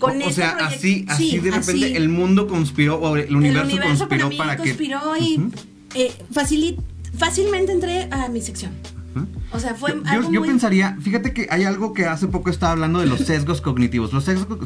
O, 0.00 0.06
o 0.06 0.10
este 0.10 0.32
sea, 0.32 0.50
así, 0.60 1.04
así 1.08 1.30
sí, 1.30 1.38
de 1.38 1.50
repente 1.50 1.86
así. 1.86 1.96
el 1.96 2.08
mundo 2.08 2.46
conspiró, 2.46 2.96
o 2.98 3.16
el 3.16 3.34
universo, 3.34 3.68
el 3.68 3.74
universo 3.74 4.08
conspiró 4.08 4.36
para, 4.36 4.56
que. 4.56 4.62
conspiró 4.70 5.00
y 5.20 5.38
Ujú, 5.38 5.50
eh, 5.94 6.12
facili- 6.32 6.76
fácilmente 7.16 7.72
entré 7.72 8.08
a 8.10 8.28
mi 8.28 8.40
sección. 8.40 8.72
O 9.50 9.58
sea, 9.58 9.74
fue 9.74 9.90
Yo, 10.04 10.10
algo 10.10 10.30
yo 10.30 10.40
muy... 10.40 10.48
pensaría, 10.48 10.96
fíjate 11.00 11.32
que 11.32 11.48
hay 11.50 11.64
algo 11.64 11.92
que 11.92 12.04
hace 12.06 12.28
poco 12.28 12.50
estaba 12.50 12.72
hablando 12.72 13.00
de 13.00 13.06
los 13.06 13.20
sesgos 13.20 13.60
cognitivos. 13.60 14.12
Los 14.12 14.24
sesgos, 14.24 14.58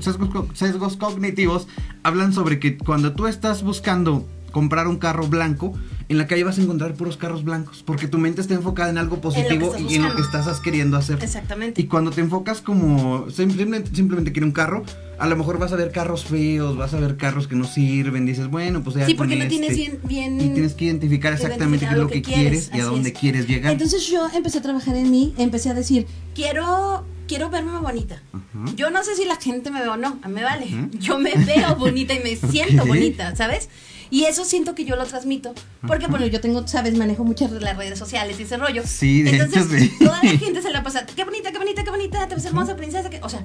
sesgos 0.55 0.97
cognitivos 0.99 1.69
hablan 2.03 2.35
sobre 2.35 2.59
que 2.59 2.77
cuando 2.77 3.13
tú 3.15 3.27
estás 3.29 3.63
buscando 3.63 4.29
comprar 4.51 4.89
un 4.89 4.99
carro 4.99 5.27
blanco, 5.29 5.73
en 6.13 6.19
la 6.19 6.27
calle 6.27 6.45
vas 6.45 6.59
a 6.59 6.63
encontrar 6.63 6.95
puros 6.95 7.17
carros 7.17 7.43
blancos, 7.45 7.83
porque 7.85 8.07
tu 8.09 8.19
mente 8.19 8.41
está 8.41 8.55
enfocada 8.55 8.91
en 8.91 8.99
algo 8.99 9.21
positivo 9.21 9.75
y 9.89 9.97
en 9.97 10.03
lo 10.05 10.15
que 10.15 10.23
estás 10.23 10.61
queriendo 10.61 10.97
hacer. 10.97 11.19
Exactamente. 11.23 11.81
Y 11.81 11.85
cuando 11.87 12.11
te 12.11 12.21
enfocas 12.21 12.61
como 12.61 13.29
simplemente, 13.31 13.91
simplemente 13.95 14.33
quiero 14.33 14.47
un 14.47 14.53
carro, 14.53 14.85
a 15.19 15.27
lo 15.27 15.37
mejor 15.37 15.59
vas 15.59 15.73
a 15.73 15.77
ver 15.77 15.93
carros 15.93 16.25
feos, 16.25 16.77
vas 16.77 16.95
a 16.95 17.01
ver 17.01 17.17
carros 17.17 17.47
que 17.49 17.55
no 17.57 17.65
sirven, 17.65 18.27
dices, 18.27 18.49
bueno, 18.49 18.83
pues 18.83 18.97
ya 18.97 19.07
Sí, 19.07 19.15
porque 19.15 19.37
no 19.37 19.47
tienes 19.49 19.71
este. 19.71 19.81
bien- 19.83 20.01
bien 20.05 20.41
Y 20.41 20.49
tienes 20.55 20.75
que 20.75 20.85
identificar 20.87 21.33
exactamente 21.33 21.87
qué 21.87 21.93
es 21.93 21.99
lo 21.99 22.09
que 22.09 22.23
quieres, 22.23 22.71
y 22.75 22.81
a 22.81 22.85
dónde 22.85 23.11
es. 23.11 23.19
quieres 23.19 23.47
llegar. 23.49 23.73
Entonces 23.73 24.07
yo 24.09 24.29
empecé 24.35 24.59
a 24.59 24.63
trabajar 24.63 24.97
en 24.97 25.11
mí, 25.11 25.35
empecé 25.39 25.71
a 25.71 25.75
decir, 25.75 26.07
quiero, 26.35 27.05
quiero 27.29 27.51
verme 27.51 27.79
bonita. 27.79 28.21
Ajá. 28.33 28.73
Yo 28.77 28.91
no 28.91 29.03
sé 29.05 29.15
si 29.15 29.25
la 29.25 29.37
gente 29.37 29.71
me 29.71 29.81
ve 29.81 29.89
o 29.89 29.97
no, 29.97 30.19
a 30.23 30.29
mí 30.29 30.35
me 30.35 30.43
vale. 30.45 30.67
Yo 30.99 31.19
me 31.19 31.33
veo 31.35 31.77
bonita 31.77 32.15
y 32.15 32.21
me 32.21 32.35
siento 32.51 32.85
bonita, 32.85 33.35
¿sabes? 33.37 33.69
Y 34.13 34.25
eso 34.27 34.45
siento 34.45 34.75
que 34.75 34.85
yo 34.85 34.95
lo 34.95 35.07
transmito. 35.07 35.55
Porque, 35.87 36.07
bueno, 36.07 36.27
yo 36.27 36.39
tengo, 36.41 36.69
¿sabes? 36.69 36.97
Manejo 36.99 37.25
muchas 37.25 37.51
de 37.51 37.61
las 37.61 37.77
redes 37.79 37.99
sociales 37.99 38.39
y 38.39 38.43
ese 38.43 38.59
rollo. 38.59 38.83
Sí, 38.87 39.23
de 39.23 39.31
Entonces, 39.39 39.67
hecho, 39.73 39.91
sí. 39.99 40.05
toda 40.05 40.23
la 40.23 40.31
gente 40.31 40.61
se 40.61 40.71
la 40.71 40.83
pasa, 40.83 41.07
qué 41.07 41.25
bonita, 41.25 41.51
qué 41.51 41.57
bonita, 41.59 41.83
qué 41.83 41.91
bonita, 41.91 42.29
te 42.29 42.35
ves 42.35 42.45
hermosa, 42.45 42.77
princesa. 42.77 43.09
que-". 43.09 43.21
O 43.23 43.31
sea, 43.31 43.43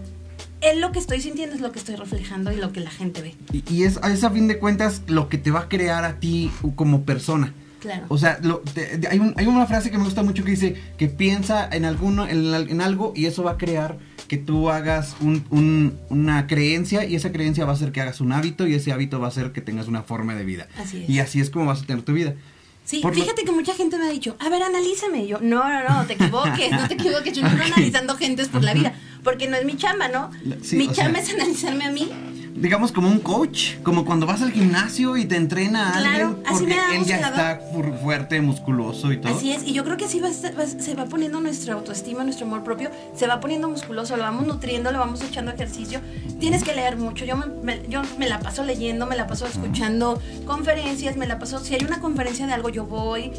es 0.60 0.78
lo 0.78 0.92
que 0.92 1.00
estoy 1.00 1.22
sintiendo, 1.22 1.56
es 1.56 1.62
lo 1.62 1.72
que 1.72 1.80
estoy 1.80 1.96
reflejando 1.96 2.52
y 2.52 2.58
lo 2.58 2.74
que 2.74 2.82
la 2.82 2.92
gente 2.92 3.22
ve. 3.22 3.36
Y, 3.54 3.64
y 3.74 3.84
es, 3.84 3.98
es 4.12 4.24
a 4.26 4.30
fin 4.30 4.50
de 4.50 4.60
cuentas 4.60 5.04
lo 5.08 5.30
que 5.30 5.38
te 5.38 5.52
va 5.52 5.62
a 5.62 5.70
crear 5.70 6.04
a 6.04 6.20
ti 6.20 6.52
como 6.76 7.04
persona. 7.04 7.54
Claro. 7.80 8.06
O 8.10 8.18
sea, 8.18 8.38
lo- 8.42 8.58
te- 8.60 9.00
hay, 9.10 9.20
un- 9.20 9.36
hay 9.38 9.46
una 9.48 9.68
frase 9.68 9.90
que 9.90 9.98
me 9.98 10.04
gusta 10.04 10.22
mucho 10.24 10.44
que 10.44 10.52
dice 10.52 10.76
que 10.98 11.08
piensa 11.08 11.70
en 11.72 11.86
alguno, 11.86 12.28
en, 12.28 12.54
al- 12.54 12.70
en 12.70 12.82
algo 12.82 13.14
y 13.16 13.28
eso 13.28 13.42
va 13.44 13.52
a 13.52 13.58
crear 13.58 13.98
que 14.28 14.38
tú 14.38 14.70
hagas 14.70 15.16
un- 15.22 15.46
un- 15.50 15.98
una 16.10 16.48
creencia 16.48 17.06
y 17.06 17.16
esa 17.16 17.32
creencia 17.32 17.66
va 17.66 17.72
a 17.72 17.76
hacer 17.76 17.92
que 17.92 18.02
hagas 18.02 18.20
un 18.22 18.32
hábito 18.34 18.68
y 18.68 18.74
ese 18.74 18.92
hábito 18.92 19.20
va 19.20 19.28
a 19.28 19.30
hacer 19.30 19.52
que 19.52 19.62
tengas 19.62 19.88
una 19.88 20.04
forma 20.04 20.36
de 20.36 20.44
vida. 20.46 20.68
Así 20.78 21.04
es. 21.04 21.10
Y 21.10 21.20
así 21.20 21.40
es 21.40 21.50
como 21.50 21.66
vas 21.66 21.82
a 21.82 21.86
tener 21.86 22.04
tu 22.04 22.14
vida. 22.14 22.36
Sí, 22.84 23.00
Por 23.02 23.16
lo- 23.16 23.22
fíjate 23.22 23.44
que 23.44 23.52
mucha 23.52 23.74
gente 23.74 23.98
me 23.98 24.06
ha 24.06 24.10
dicho, 24.10 24.38
a 24.40 24.48
ver, 24.50 24.64
analízame. 24.64 25.24
Y 25.26 25.28
yo, 25.28 25.40
no, 25.42 25.68
no, 25.68 25.90
no, 25.90 26.06
te 26.06 26.14
equivoques, 26.14 26.72
no 26.72 26.88
te 26.88 26.94
equivoques. 26.94 27.34
Yo 27.34 27.42
no 27.42 27.50
ando 27.50 27.64
Ok. 27.64 27.72
analizando 27.76 28.16
gentes 28.16 28.48
por 28.48 28.64
la 28.64 28.74
vida, 28.74 28.96
porque 29.24 29.48
no 29.50 29.58
es 29.58 29.66
mi 29.66 29.76
chamba, 29.76 30.08
¿no? 30.08 30.32
Sí, 30.62 30.78
mi 30.78 30.88
chamba 30.90 31.20
sea- 31.22 31.34
es 31.36 31.42
analizarme 31.42 31.84
a 31.86 31.92
mí. 31.92 32.10
Digamos 32.60 32.92
como 32.92 33.08
un 33.08 33.20
coach, 33.20 33.76
como 33.84 34.04
cuando 34.04 34.26
vas 34.26 34.42
al 34.42 34.52
gimnasio 34.52 35.16
y 35.16 35.26
te 35.26 35.36
entrena 35.36 35.90
a 35.90 36.00
Claro, 36.00 36.28
alguien 36.28 36.44
así 36.48 36.54
porque 36.54 36.66
me 36.74 36.80
ha 36.80 36.96
él 36.98 37.06
ya 37.06 37.18
está 37.20 37.62
fu- 37.72 37.84
fuerte, 38.02 38.42
musculoso 38.42 39.12
y 39.12 39.18
todo. 39.18 39.36
Así 39.36 39.52
es, 39.52 39.64
y 39.64 39.74
yo 39.74 39.84
creo 39.84 39.96
que 39.96 40.06
así 40.06 40.20
va 40.20 40.30
va- 40.30 40.66
se 40.66 40.96
va 40.96 41.06
poniendo 41.06 41.40
nuestra 41.40 41.76
autoestima, 41.76 42.24
nuestro 42.24 42.48
amor 42.48 42.64
propio, 42.64 42.90
se 43.16 43.28
va 43.28 43.40
poniendo 43.40 43.70
musculoso, 43.70 44.18
lo 44.18 44.24
vamos 44.24 44.48
nutriendo, 44.48 44.92
lo 44.92 44.98
vamos 44.98 45.22
echando 45.22 45.52
ejercicio. 45.52 46.02
Tienes 46.40 46.64
que 46.64 46.74
leer 46.74 46.98
mucho, 46.98 47.26
yo 47.26 47.38
me, 47.38 47.46
me- 47.62 47.88
yo 47.90 48.02
me 48.18 48.28
la 48.28 48.40
paso 48.40 48.64
leyendo, 48.64 49.06
me 49.06 49.16
la 49.16 49.28
paso 49.28 49.46
escuchando 49.46 50.20
conferencias, 50.48 51.16
me 51.16 51.28
la 51.28 51.38
paso, 51.38 51.60
si 51.60 51.76
hay 51.76 51.84
una 51.86 52.00
conferencia 52.00 52.48
de 52.48 52.54
algo 52.54 52.70
yo 52.70 52.86
voy, 52.88 53.32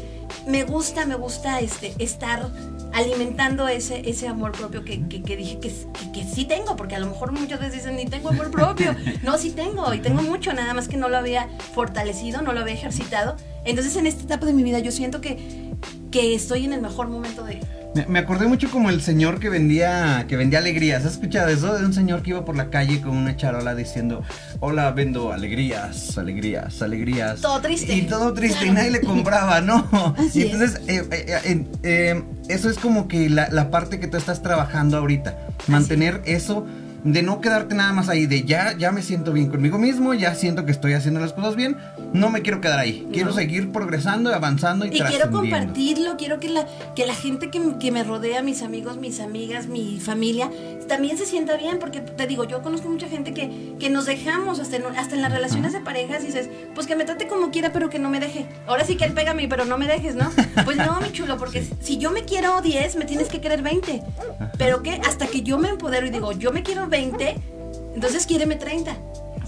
me 0.47 0.63
gusta, 0.63 1.05
me 1.05 1.15
gusta 1.15 1.59
este, 1.59 1.93
estar 1.99 2.49
alimentando 2.93 3.67
ese, 3.67 4.09
ese 4.09 4.27
amor 4.27 4.51
propio 4.51 4.83
que, 4.83 5.07
que- 5.07 5.21
que 5.21 5.35
dije 5.37 5.59
que, 5.59 5.69
que- 5.69 6.11
que 6.11 6.23
sí 6.23 6.45
tengo, 6.45 6.75
porque 6.75 6.95
a 6.95 6.99
lo 6.99 7.05
mejor 7.07 7.31
muchas 7.31 7.59
veces 7.59 7.75
dicen, 7.75 7.95
ni 7.95 8.05
tengo 8.05 8.29
amor 8.29 8.51
propio. 8.51 8.95
No, 9.23 9.37
sí 9.37 9.51
tengo, 9.51 9.93
y 9.93 9.99
tengo 9.99 10.21
mucho, 10.21 10.53
nada 10.53 10.73
más 10.73 10.87
que 10.87 10.97
no 10.97 11.09
lo 11.09 11.17
había 11.17 11.47
fortalecido, 11.73 12.41
no 12.41 12.53
lo 12.53 12.61
había 12.61 12.73
ejercitado. 12.73 13.35
Entonces 13.65 13.95
en 13.95 14.07
esta 14.07 14.23
etapa 14.23 14.45
de 14.45 14.53
mi 14.53 14.63
vida 14.63 14.79
yo 14.79 14.91
siento 14.91 15.21
que, 15.21 15.71
que 16.11 16.33
estoy 16.33 16.65
en 16.65 16.73
el 16.73 16.81
mejor 16.81 17.07
momento 17.09 17.43
de... 17.43 17.59
Me, 18.07 18.19
acordé 18.19 18.47
mucho 18.47 18.69
como 18.69 18.89
el 18.89 19.01
señor 19.01 19.39
que 19.39 19.49
vendía 19.49 20.25
que 20.27 20.37
vendía 20.37 20.59
alegrías. 20.59 21.05
¿Has 21.05 21.13
escuchado 21.13 21.47
eso? 21.49 21.77
De 21.77 21.85
un 21.85 21.93
señor 21.93 22.21
que 22.21 22.31
iba 22.31 22.45
por 22.45 22.55
la 22.55 22.69
calle 22.69 23.01
con 23.01 23.17
una 23.17 23.35
charola 23.35 23.73
diciendo, 23.73 24.21
hola, 24.59 24.91
vendo 24.91 25.31
alegrías, 25.31 26.17
alegrías, 26.17 26.81
alegrías. 26.81 27.41
Todo 27.41 27.59
triste. 27.61 27.93
Y 27.93 28.03
todo 28.03 28.33
triste 28.33 28.67
y 28.67 28.71
nadie 28.71 28.91
le 28.91 29.01
compraba, 29.01 29.61
¿no? 29.61 29.87
Así 30.17 30.41
y 30.41 30.51
entonces, 30.51 30.81
eh, 30.87 31.03
eh, 31.11 31.65
eh, 31.83 32.23
eso 32.47 32.69
es 32.69 32.77
como 32.77 33.07
que 33.07 33.29
la, 33.29 33.49
la 33.49 33.71
parte 33.71 33.99
que 33.99 34.07
tú 34.07 34.17
estás 34.17 34.43
trabajando 34.43 34.97
ahorita. 34.97 35.37
Mantener 35.67 36.21
eso 36.25 36.67
de 37.03 37.21
no 37.23 37.41
quedarte 37.41 37.75
nada 37.75 37.93
más 37.93 38.09
ahí, 38.09 38.25
de 38.25 38.43
ya, 38.43 38.75
ya 38.77 38.91
me 38.91 39.01
siento 39.01 39.31
bien 39.33 39.49
conmigo 39.49 39.77
mismo, 39.77 40.13
ya 40.13 40.35
siento 40.35 40.65
que 40.65 40.71
estoy 40.71 40.93
haciendo 40.93 41.19
las 41.19 41.33
cosas 41.33 41.55
bien, 41.55 41.77
no 42.13 42.29
me 42.29 42.41
quiero 42.41 42.61
quedar 42.61 42.79
ahí. 42.79 43.07
Quiero 43.13 43.29
No. 43.29 43.35
seguir 43.35 43.71
progresando, 43.71 44.33
avanzando 44.33 44.85
y, 44.85 44.89
Y 44.89 44.99
quiero 45.01 45.31
compartirlo, 45.31 46.17
quiero 46.17 46.39
que 46.39 46.49
la, 46.49 46.65
que 46.95 47.05
la 47.05 47.13
gente 47.13 47.49
que, 47.49 47.61
que 47.79 47.91
me 47.91 48.03
rodea, 48.03 48.41
mis 48.41 48.61
amigos, 48.63 48.97
mis 48.97 49.19
amigas, 49.19 49.67
mi 49.67 49.99
familia, 49.99 50.49
también 50.87 51.17
se 51.17 51.25
sienta 51.25 51.55
bien, 51.57 51.77
porque 51.79 52.01
te 52.01 52.25
digo, 52.27 52.43
yo 52.45 52.61
conozco 52.61 52.89
mucha 52.89 53.07
gente 53.07 53.33
que, 53.33 53.75
que 53.79 53.89
nos 53.89 54.05
dejamos, 54.05 54.59
hasta 54.59 54.75
en, 54.77 54.85
hasta 54.97 55.15
en 55.15 55.21
las 55.21 55.31
relaciones 55.31 55.73
de 55.73 55.79
parejas, 55.81 56.23
dices, 56.23 56.49
pues 56.73 56.87
que 56.87 56.95
me 56.95 57.05
trate 57.05 57.27
como 57.27 57.51
quiera, 57.51 57.71
pero 57.71 57.89
que 57.89 57.99
no 57.99 58.09
me 58.09 58.19
deje. 58.19 58.47
Ahora 58.67 58.83
sí 58.85 58.95
que 58.97 59.05
él 59.05 59.13
pega 59.13 59.31
a 59.31 59.33
mí, 59.35 59.47
pero 59.47 59.65
no 59.65 59.77
me 59.77 59.87
dejes, 59.87 60.15
¿no? 60.15 60.31
Pues 60.65 60.77
no, 60.77 60.99
mi 61.01 61.11
chulo, 61.11 61.37
porque 61.37 61.65
si 61.81 61.97
yo 61.97 62.11
me 62.11 62.23
quiero 62.25 62.61
10, 62.61 62.95
me 62.95 63.05
tienes 63.05 63.27
que 63.29 63.39
querer 63.39 63.61
20. 63.61 64.01
Pero 64.57 64.81
que 64.83 64.93
hasta 65.07 65.27
que 65.27 65.41
yo 65.41 65.57
me 65.59 65.69
empodero 65.69 66.05
y 66.07 66.09
digo, 66.09 66.31
yo 66.31 66.51
me 66.51 66.63
quiero 66.63 66.88
20, 66.89 67.35
entonces 67.95 68.25
quiéreme 68.25 68.55
30. 68.55 68.95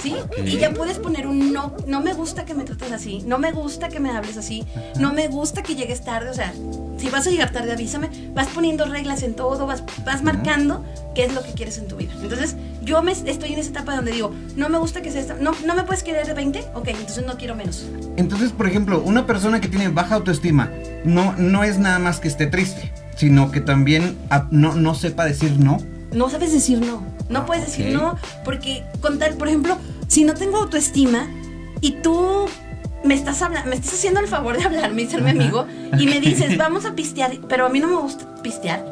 ¿Sí? 0.01 0.15
Y 0.43 0.57
ya 0.57 0.71
puedes 0.71 0.97
poner 0.97 1.27
un 1.27 1.53
no, 1.53 1.75
no 1.85 2.01
me 2.01 2.13
gusta 2.13 2.43
que 2.43 2.55
me 2.55 2.63
trates 2.63 2.91
así, 2.91 3.21
no 3.27 3.37
me 3.37 3.51
gusta 3.51 3.89
que 3.89 3.99
me 3.99 4.09
hables 4.09 4.35
así, 4.35 4.65
no 4.99 5.13
me 5.13 5.27
gusta 5.27 5.61
que 5.61 5.75
llegues 5.75 6.01
tarde, 6.01 6.29
o 6.29 6.33
sea, 6.33 6.53
si 7.01 7.09
vas 7.09 7.25
a 7.25 7.31
llegar 7.31 7.51
tarde, 7.51 7.71
avísame. 7.71 8.09
Vas 8.33 8.47
poniendo 8.47 8.85
reglas 8.85 9.23
en 9.23 9.33
todo, 9.33 9.65
vas, 9.65 9.83
vas 10.05 10.23
marcando 10.23 10.85
qué 11.15 11.25
es 11.25 11.33
lo 11.33 11.41
que 11.41 11.51
quieres 11.51 11.79
en 11.79 11.87
tu 11.87 11.95
vida. 11.95 12.13
Entonces, 12.21 12.55
yo 12.83 13.01
me 13.01 13.11
estoy 13.11 13.53
en 13.53 13.59
esa 13.59 13.71
etapa 13.71 13.95
donde 13.95 14.11
digo, 14.11 14.31
no 14.55 14.69
me 14.69 14.77
gusta 14.77 15.01
que 15.01 15.11
sea 15.11 15.21
esta, 15.21 15.33
no, 15.33 15.51
no 15.65 15.73
me 15.73 15.83
puedes 15.83 16.03
querer 16.03 16.27
de 16.27 16.33
20, 16.33 16.59
ok, 16.75 16.87
entonces 16.89 17.25
no 17.25 17.37
quiero 17.37 17.55
menos. 17.55 17.87
Entonces, 18.17 18.51
por 18.51 18.67
ejemplo, 18.67 19.01
una 19.03 19.25
persona 19.25 19.59
que 19.59 19.67
tiene 19.67 19.89
baja 19.89 20.15
autoestima 20.15 20.69
no, 21.03 21.33
no 21.37 21.63
es 21.63 21.79
nada 21.79 21.97
más 21.97 22.19
que 22.19 22.27
esté 22.27 22.45
triste, 22.45 22.91
sino 23.15 23.51
que 23.51 23.61
también 23.61 24.17
no, 24.51 24.75
no 24.75 24.93
sepa 24.93 25.25
decir 25.25 25.57
no. 25.57 25.77
No 26.13 26.29
sabes 26.29 26.51
decir 26.53 26.81
no. 26.81 27.03
No 27.31 27.45
puedes 27.45 27.65
decir 27.65 27.87
no, 27.93 28.17
porque 28.45 28.83
contar, 29.01 29.33
por 29.35 29.47
ejemplo, 29.47 29.77
si 30.07 30.23
no 30.23 30.33
tengo 30.33 30.57
autoestima 30.57 31.27
y 31.79 31.91
tú 32.03 32.47
me 33.03 33.15
estás 33.15 33.41
hablando, 33.41 33.67
me 33.69 33.75
estás 33.77 33.93
haciendo 33.93 34.19
el 34.19 34.27
favor 34.27 34.55
de 34.57 34.63
hablarme 34.63 35.01
y 35.01 35.07
ser 35.07 35.23
mi 35.23 35.31
amigo 35.31 35.65
y 35.97 36.05
me 36.05 36.19
dices, 36.19 36.55
vamos 36.59 36.85
a 36.85 36.93
pistear, 36.93 37.31
pero 37.49 37.65
a 37.65 37.69
mí 37.69 37.79
no 37.79 37.87
me 37.87 37.95
gusta 37.95 38.27
pistear. 38.43 38.83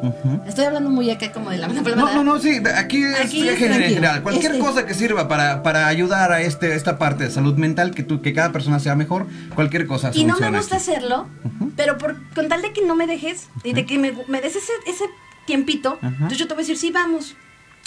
Estoy 0.48 0.64
hablando 0.64 0.90
muy 0.90 1.10
acá 1.10 1.30
como 1.32 1.50
de 1.50 1.58
la 1.58 1.68
No, 1.68 1.82
no, 2.14 2.24
no, 2.24 2.38
sí, 2.40 2.60
aquí 2.74 3.04
es 3.04 3.20
Aquí 3.20 3.42
en 3.46 3.54
es 3.54 3.58
general. 3.58 4.22
Cualquier 4.22 4.52
Este- 4.52 4.64
cosa 4.64 4.86
que 4.86 4.94
sirva 4.94 5.28
para, 5.28 5.62
para 5.62 5.86
ayudar 5.86 6.32
a 6.32 6.40
este, 6.40 6.74
esta 6.74 6.98
parte 6.98 7.24
de 7.24 7.30
salud 7.30 7.54
mental, 7.56 7.92
que, 7.92 8.02
tú, 8.02 8.20
que 8.22 8.32
cada 8.32 8.50
persona 8.52 8.80
sea 8.80 8.94
mejor, 8.96 9.26
cualquier 9.54 9.86
cosa 9.86 10.10
Y 10.14 10.24
no 10.24 10.36
me 10.38 10.50
gusta 10.50 10.76
aquí. 10.76 10.82
hacerlo, 10.90 11.28
pero 11.76 11.98
por, 11.98 12.16
con 12.34 12.48
tal 12.48 12.62
de 12.62 12.72
que 12.72 12.84
no 12.84 12.96
me 12.96 13.06
dejes 13.06 13.48
y 13.64 13.74
de 13.74 13.86
que 13.86 13.98
me, 13.98 14.12
me 14.28 14.40
des 14.40 14.56
ese, 14.56 14.72
ese 14.86 15.04
tiempito, 15.46 15.98
entonces 16.02 16.38
yo 16.38 16.48
te 16.48 16.54
voy 16.54 16.62
a 16.62 16.66
decir, 16.66 16.78
sí, 16.78 16.90
vamos. 16.90 17.36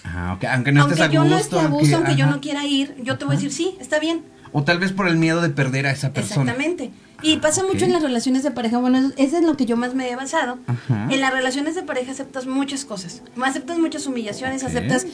Ah, 0.06 0.34
ok, 0.38 0.44
Aunque 0.46 0.72
no 0.72 0.82
aunque 0.82 0.94
estés 0.96 1.10
a 1.10 1.12
yo 1.12 1.22
gusto. 1.22 1.36
no 1.36 1.42
esté 1.42 1.60
a 1.60 1.68
gusto, 1.68 1.96
aunque, 1.98 2.16
yo 2.16 2.26
no 2.28 2.42
quiera 2.42 2.66
ir, 2.66 2.96
yo 3.04 3.18
te 3.18 3.26
voy 3.26 3.36
a 3.36 3.38
decir, 3.38 3.52
sí, 3.54 3.76
está 3.80 4.00
bien. 4.00 4.22
O 4.52 4.64
tal 4.64 4.78
vez 4.78 4.92
por 4.92 5.08
el 5.08 5.16
miedo 5.18 5.42
de 5.42 5.50
perder 5.50 5.88
a 5.88 5.92
esa 5.92 6.12
persona. 6.14 6.52
Exactamente. 6.52 6.92
Y 7.24 7.38
pasa 7.38 7.64
mucho 7.64 7.86
en 7.86 7.94
las 7.94 8.04
relaciones 8.04 8.44
de 8.44 8.52
pareja. 8.52 8.78
Bueno, 8.80 8.98
es- 9.00 9.14
eso 9.18 9.38
es 9.38 9.44
lo 9.44 9.56
que 9.56 9.66
yo 9.66 9.78
más 9.78 9.96
me 9.96 10.10
he 10.12 10.16
basado. 10.16 10.60
Ajá. 10.68 11.08
En 11.10 11.22
las 11.22 11.34
relaciones 11.34 11.74
de 11.74 11.84
pareja 11.84 12.12
aceptas 12.12 12.46
muchas 12.46 12.84
cosas. 12.86 13.24
Aceptas 13.44 13.80
muchas 13.80 14.06
humillaciones, 14.06 14.64
aceptas 14.64 15.08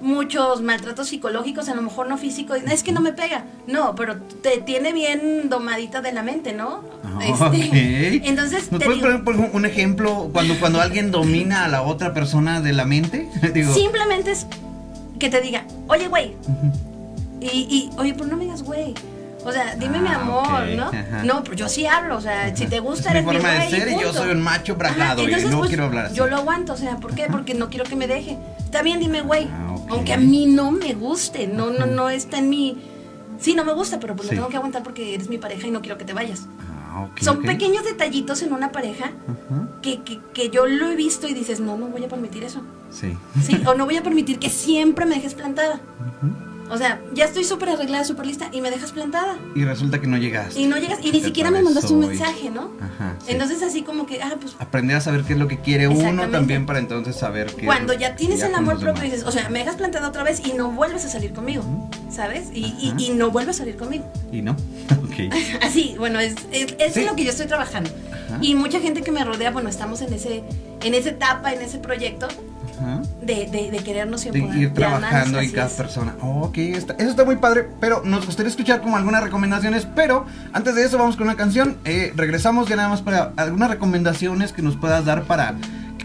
muchos 0.00 0.60
maltratos 0.62 1.08
psicológicos, 1.08 1.68
a 1.68 1.74
lo 1.74 1.82
mejor 1.82 2.08
no 2.08 2.18
físicos. 2.18 2.58
Es 2.70 2.82
que 2.82 2.92
no 2.92 3.00
me 3.00 3.12
pega. 3.12 3.44
No, 3.66 3.94
pero 3.94 4.16
te 4.42 4.58
tiene 4.58 4.92
bien 4.92 5.48
domadita 5.48 6.00
de 6.02 6.12
la 6.12 6.22
mente, 6.22 6.52
¿no? 6.52 6.82
Ah, 7.04 7.18
Este. 7.52 8.22
Entonces, 8.28 8.70
¿Nos 8.70 8.80
te 8.80 8.86
puedes 8.86 9.02
digo, 9.02 9.22
poner 9.24 9.24
por 9.24 9.36
un 9.36 9.64
ejemplo 9.64 10.30
cuando, 10.32 10.58
cuando 10.60 10.80
alguien 10.80 11.10
domina 11.10 11.64
a 11.64 11.68
la 11.68 11.82
otra 11.82 12.12
persona 12.14 12.60
de 12.60 12.72
la 12.72 12.84
mente? 12.84 13.28
Digo, 13.54 13.72
simplemente 13.72 14.32
es 14.32 14.46
que 15.18 15.30
te 15.30 15.40
diga, 15.40 15.64
oye, 15.88 16.08
güey. 16.08 16.34
Y, 17.40 17.46
y, 17.46 17.90
oye, 17.98 18.14
pero 18.14 18.26
no 18.26 18.36
me 18.36 18.44
digas, 18.44 18.62
güey. 18.62 18.94
O 19.44 19.52
sea, 19.52 19.76
dime 19.76 20.00
mi 20.00 20.08
Ah, 20.08 20.20
amor, 20.20 20.66
¿no? 20.76 20.84
ajá. 20.86 21.22
No, 21.24 21.44
pero 21.44 21.54
yo 21.56 21.68
sí 21.68 21.86
hablo, 21.86 22.16
o 22.16 22.20
sea, 22.20 22.54
si 22.56 22.66
te 22.66 22.80
gusta 22.80 23.10
mi 23.10 23.18
eres 23.18 23.26
mi 23.26 23.32
forma 23.34 23.50
de 23.50 23.70
ser 23.70 23.88
y 23.88 24.00
yo 24.00 24.12
soy 24.12 24.30
un 24.30 24.40
macho 24.42 24.74
bragado 24.74 25.22
y 25.22 25.26
entonces, 25.26 25.50
no 25.50 25.58
pues, 25.58 25.68
quiero 25.68 25.84
hablar 25.84 26.06
así. 26.06 26.14
Yo 26.16 26.26
lo 26.26 26.36
aguanto, 26.36 26.72
o 26.72 26.76
sea, 26.76 26.96
¿por 26.96 27.14
qué? 27.14 27.26
Porque 27.30 27.52
no 27.54 27.68
quiero 27.68 27.84
que 27.84 27.94
me 27.94 28.06
deje. 28.06 28.38
Está 28.58 28.82
bien, 28.82 29.00
dime, 29.00 29.20
güey. 29.20 29.48
Ah. 29.52 29.76
Aunque 29.90 30.14
a 30.14 30.16
mí 30.16 30.46
no 30.46 30.70
me 30.70 30.94
guste, 30.94 31.46
no, 31.46 31.70
no, 31.70 31.84
no 31.86 32.08
está 32.08 32.38
en 32.38 32.48
mi... 32.48 32.78
Sí, 33.38 33.54
no 33.54 33.64
me 33.64 33.74
gusta, 33.74 34.00
pero 34.00 34.16
pues 34.16 34.28
Sí. 34.28 34.34
lo 34.34 34.40
tengo 34.40 34.48
que 34.50 34.56
aguantar 34.56 34.82
porque 34.82 35.14
eres 35.14 35.28
mi 35.28 35.36
pareja 35.38 35.66
y 35.66 35.70
no 35.70 35.82
quiero 35.82 35.98
que 35.98 36.04
te 36.04 36.14
vayas. 36.14 36.46
Ah, 36.96 37.06
Son 37.20 37.42
pequeños 37.42 37.84
detallitos 37.84 38.40
en 38.42 38.52
una 38.54 38.70
pareja 38.72 39.06
Ajá, 39.06 39.68
que, 39.82 40.00
que, 40.02 40.20
que 40.32 40.48
yo 40.48 40.66
lo 40.66 40.88
he 40.88 40.96
visto 40.96 41.26
y 41.28 41.34
dices, 41.34 41.60
no, 41.60 41.76
no 41.76 41.86
voy 41.88 42.04
a 42.04 42.08
permitir 42.08 42.44
eso. 42.44 42.62
Sí. 42.90 43.14
Sí, 43.44 43.60
o 43.66 43.74
no 43.74 43.84
voy 43.84 43.96
a 43.96 44.02
permitir 44.02 44.38
que 44.38 44.48
siempre 44.48 45.04
me 45.04 45.16
dejes 45.16 45.34
plantada. 45.34 45.74
Ujú. 46.22 46.53
O 46.70 46.78
sea, 46.78 47.00
ya 47.12 47.26
estoy 47.26 47.44
súper 47.44 47.68
arreglada, 47.68 48.04
súper 48.04 48.26
lista 48.26 48.48
y 48.50 48.60
me 48.62 48.70
dejas 48.70 48.92
plantada. 48.92 49.36
Y 49.54 49.64
resulta 49.64 50.00
que 50.00 50.06
no 50.06 50.16
llegaste. 50.16 50.58
Y 50.58 50.66
no 50.66 50.78
llegas, 50.78 50.98
y 51.02 51.12
ni 51.12 51.20
Te 51.20 51.26
siquiera 51.26 51.50
me 51.50 51.62
mandaste 51.62 51.92
un 51.92 52.02
atravesó 52.02 52.24
y- 52.24 52.26
mensaje, 52.26 52.50
¿no? 52.50 52.70
Ajá. 52.80 53.16
sí. 53.24 53.32
Entonces 53.32 53.62
así 53.62 53.82
como 53.82 54.06
que, 54.06 54.22
ah, 54.22 54.34
pues 54.40 54.54
Aprender 54.58 54.96
a 54.96 55.00
saber 55.00 55.24
qué 55.24 55.34
es 55.34 55.38
lo 55.38 55.46
que 55.46 55.60
quiere 55.60 55.88
uno 55.88 56.28
también 56.30 56.64
para 56.66 56.78
entonces 56.78 57.16
saber 57.16 57.52
qué. 57.54 57.66
cuando 57.66 57.92
es 57.92 57.98
ya 58.00 58.16
tienes 58.16 58.40
ya 58.40 58.46
el 58.46 58.54
amor 58.54 58.74
propio 58.78 59.02
demás. 59.02 59.12
dices, 59.12 59.24
o 59.26 59.30
sea, 59.32 59.48
me 59.50 59.58
dejas 59.58 59.76
plantada 59.76 60.08
otra 60.08 60.22
vez 60.22 60.40
y 60.44 60.54
no 60.54 60.70
vuelves 60.70 61.04
a 61.04 61.08
salir 61.08 61.32
conmigo, 61.34 61.90
¿sabes? 62.10 62.48
Y, 62.54 62.64
y, 62.64 62.94
y 62.98 63.10
no 63.10 63.30
vuelves 63.30 63.56
a 63.56 63.58
salir 63.58 63.76
conmigo. 63.76 64.10
Y 64.32 64.40
no. 64.42 64.52
ok. 65.04 65.34
Así, 65.62 65.94
bueno, 65.98 66.18
es, 66.18 66.34
es, 66.50 66.74
eso 66.78 66.94
Sí. 66.94 67.00
es 67.00 67.06
lo 67.06 67.14
que 67.14 67.24
yo 67.24 67.30
estoy 67.30 67.46
trabajando. 67.46 67.90
Ajá. 68.26 68.38
Y 68.40 68.54
mucha 68.54 68.80
gente 68.80 69.02
que 69.02 69.12
me 69.12 69.22
rodea, 69.24 69.50
bueno, 69.50 69.68
estamos 69.68 70.00
en 70.00 70.12
ese, 70.14 70.42
en 70.82 70.94
esa 70.94 71.10
etapa, 71.10 71.52
en 71.52 71.60
ese 71.60 71.78
proyecto 71.78 72.26
Ajá. 72.78 73.02
de, 73.22 73.46
de, 73.50 73.70
de 73.70 73.78
querernos 73.78 74.24
y 74.26 74.30
de 74.30 74.38
ir 74.38 74.74
trabajando 74.74 75.40
y 75.42 75.46
así 75.46 75.54
cada 75.54 75.66
es. 75.68 75.72
persona. 75.74 76.14
Ok, 76.22 76.58
está- 76.58 76.94
eso 76.94 77.10
está 77.10 77.24
muy 77.24 77.36
padre, 77.36 77.68
pero 77.80 78.02
nos 78.04 78.26
gustaría 78.26 78.50
escuchar 78.50 78.80
como 78.82 78.96
algunas 78.96 79.22
recomendaciones, 79.22 79.86
pero 79.94 80.26
antes 80.52 80.74
de 80.74 80.84
eso 80.84 80.98
vamos 80.98 81.16
con 81.16 81.26
una 81.26 81.36
canción. 81.36 81.76
Eh, 81.84 82.12
regresamos 82.16 82.68
ya 82.68 82.76
nada 82.76 82.88
más 82.88 83.02
para 83.02 83.32
algunas 83.36 83.70
recomendaciones 83.70 84.52
que 84.52 84.62
nos 84.62 84.76
puedas 84.76 85.04
dar 85.04 85.24
para 85.24 85.54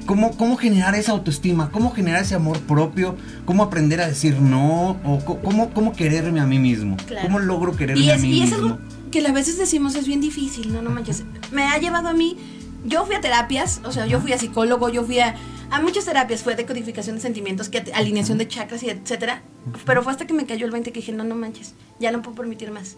cómo, 0.06 0.32
cómo 0.38 0.58
generar 0.58 0.96
esa 0.96 1.12
autoestima, 1.12 1.70
cómo 1.72 1.92
generar 1.92 2.24
ese 2.24 2.36
amor 2.36 2.60
propio, 2.62 3.16
cómo 3.46 3.64
aprender 3.64 4.02
a 4.02 4.08
decir 4.08 4.40
no, 4.42 4.98
o 5.04 5.20
cómo, 5.44 5.70
cómo 5.72 5.94
quererme 5.94 6.40
a 6.40 6.46
mí 6.46 6.60
mismo, 6.60 6.98
Claro. 7.06 7.28
cómo 7.28 7.40
logro 7.40 7.76
quererme 7.76 8.04
Y 8.04 8.10
a 8.12 8.18
mí 8.18 8.30
y 8.30 8.42
es 8.44 8.50
mismo. 8.52 8.66
algo 8.66 8.80
que 9.12 9.26
a 9.26 9.32
veces 9.32 9.58
decimos 9.58 9.96
es 9.96 10.06
bien 10.08 10.22
difícil, 10.22 10.74
no, 10.74 10.82
no 10.82 10.90
manches. 10.92 11.24
Me 11.52 11.64
ha 11.64 11.78
llevado 11.78 12.10
a 12.10 12.14
mí, 12.14 12.38
yo 12.86 13.06
fui 13.06 13.16
a 13.16 13.22
terapias, 13.22 13.82
o 13.84 13.92
sea, 13.92 14.06
yo 14.08 14.20
fui 14.22 14.34
a 14.34 14.38
psicólogo, 14.38 14.90
yo 14.90 15.04
fui 15.04 15.20
a, 15.20 15.36
a 15.72 15.82
muchas 15.82 16.06
terapias, 16.06 16.44
fue 16.44 16.56
de 16.56 16.66
codificación 16.66 17.18
de 17.18 17.22
sentimientos, 17.22 17.70
que 17.70 17.84
alineación 17.94 18.38
de 18.38 18.48
chakras 18.48 18.84
y 18.84 18.90
etcétera. 18.90 19.44
Pero 19.86 20.04
fue 20.04 20.12
hasta 20.12 20.26
que 20.26 20.34
me 20.34 20.46
cayó 20.46 20.66
el 20.66 20.72
20 20.72 20.92
que 20.92 21.00
dije, 21.00 21.12
no, 21.12 21.24
no 21.24 21.36
manches, 21.36 21.76
ya 22.00 22.12
no 22.12 22.22
puedo 22.22 22.36
permitir 22.36 22.72
más. 22.72 22.98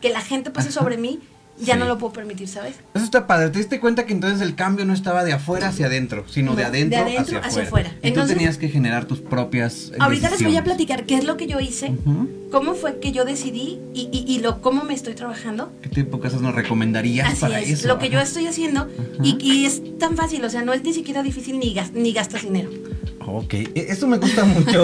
Que 0.00 0.10
la 0.10 0.20
gente 0.20 0.50
pase 0.50 0.72
sobre 0.72 0.96
mí, 0.96 1.20
ya 1.60 1.74
Sí. 1.74 1.80
no 1.80 1.86
lo 1.86 1.98
puedo 1.98 2.12
permitir, 2.12 2.48
¿sabes? 2.48 2.76
Eso 2.94 3.04
está 3.04 3.26
padre. 3.26 3.50
Te 3.50 3.58
diste 3.58 3.80
cuenta 3.80 4.06
que 4.06 4.12
entonces 4.12 4.40
el 4.40 4.54
cambio 4.54 4.84
no 4.84 4.92
estaba 4.94 5.24
de 5.24 5.32
afuera 5.32 5.68
hacia 5.68 5.86
adentro, 5.86 6.24
sino 6.28 6.52
No, 6.52 6.56
de 6.56 6.62
de 6.62 6.68
adentro, 6.68 6.98
adentro 7.00 7.22
hacia, 7.22 7.38
hacia 7.40 7.62
afuera. 7.62 7.88
afuera. 7.90 7.90
Y 8.02 8.08
Entonces- 8.08 8.32
tú 8.34 8.38
tenías 8.38 8.56
que 8.58 8.68
generar 8.68 9.04
tus 9.04 9.20
propias. 9.20 9.92
Ahorita 9.98 10.30
les 10.30 10.38
voy 10.42 10.56
a 10.56 10.60
decisiones. 10.60 10.62
platicar 10.62 11.04
qué 11.06 11.14
es 11.16 11.24
lo 11.24 11.36
que 11.36 11.46
yo 11.46 11.60
hice, 11.60 11.90
Ujú. 12.04 12.28
cómo 12.50 12.74
fue 12.74 12.98
que 13.00 13.12
yo 13.12 13.24
decidí 13.24 13.78
y, 13.94 14.08
y, 14.12 14.24
y 14.26 14.38
lo, 14.40 14.60
cómo 14.60 14.84
me 14.84 14.94
estoy 14.94 15.14
trabajando. 15.14 15.72
¿Qué 15.82 15.88
tipo 15.88 16.16
de 16.16 16.22
cosas 16.22 16.40
nos 16.40 16.54
recomendarías 16.54 17.28
Así 17.28 17.40
para 17.40 17.60
es, 17.60 17.70
eso? 17.70 17.88
lo 17.88 17.98
que 17.98 18.08
yo 18.10 18.20
estoy 18.20 18.46
haciendo 18.46 18.88
y, 19.22 19.36
y 19.40 19.66
es 19.66 19.82
tan 19.98 20.16
fácil, 20.16 20.44
o 20.44 20.50
sea, 20.50 20.62
no 20.62 20.72
es 20.72 20.82
ni 20.82 20.92
siquiera 20.92 21.22
difícil 21.22 21.58
ni, 21.58 21.74
gas- 21.74 21.92
ni 21.92 22.12
gastas 22.12 22.42
dinero. 22.42 22.70
Ok, 23.26 23.52
e- 23.54 23.72
eso 23.90 24.08
me 24.08 24.16
gusta 24.16 24.44
mucho. 24.44 24.82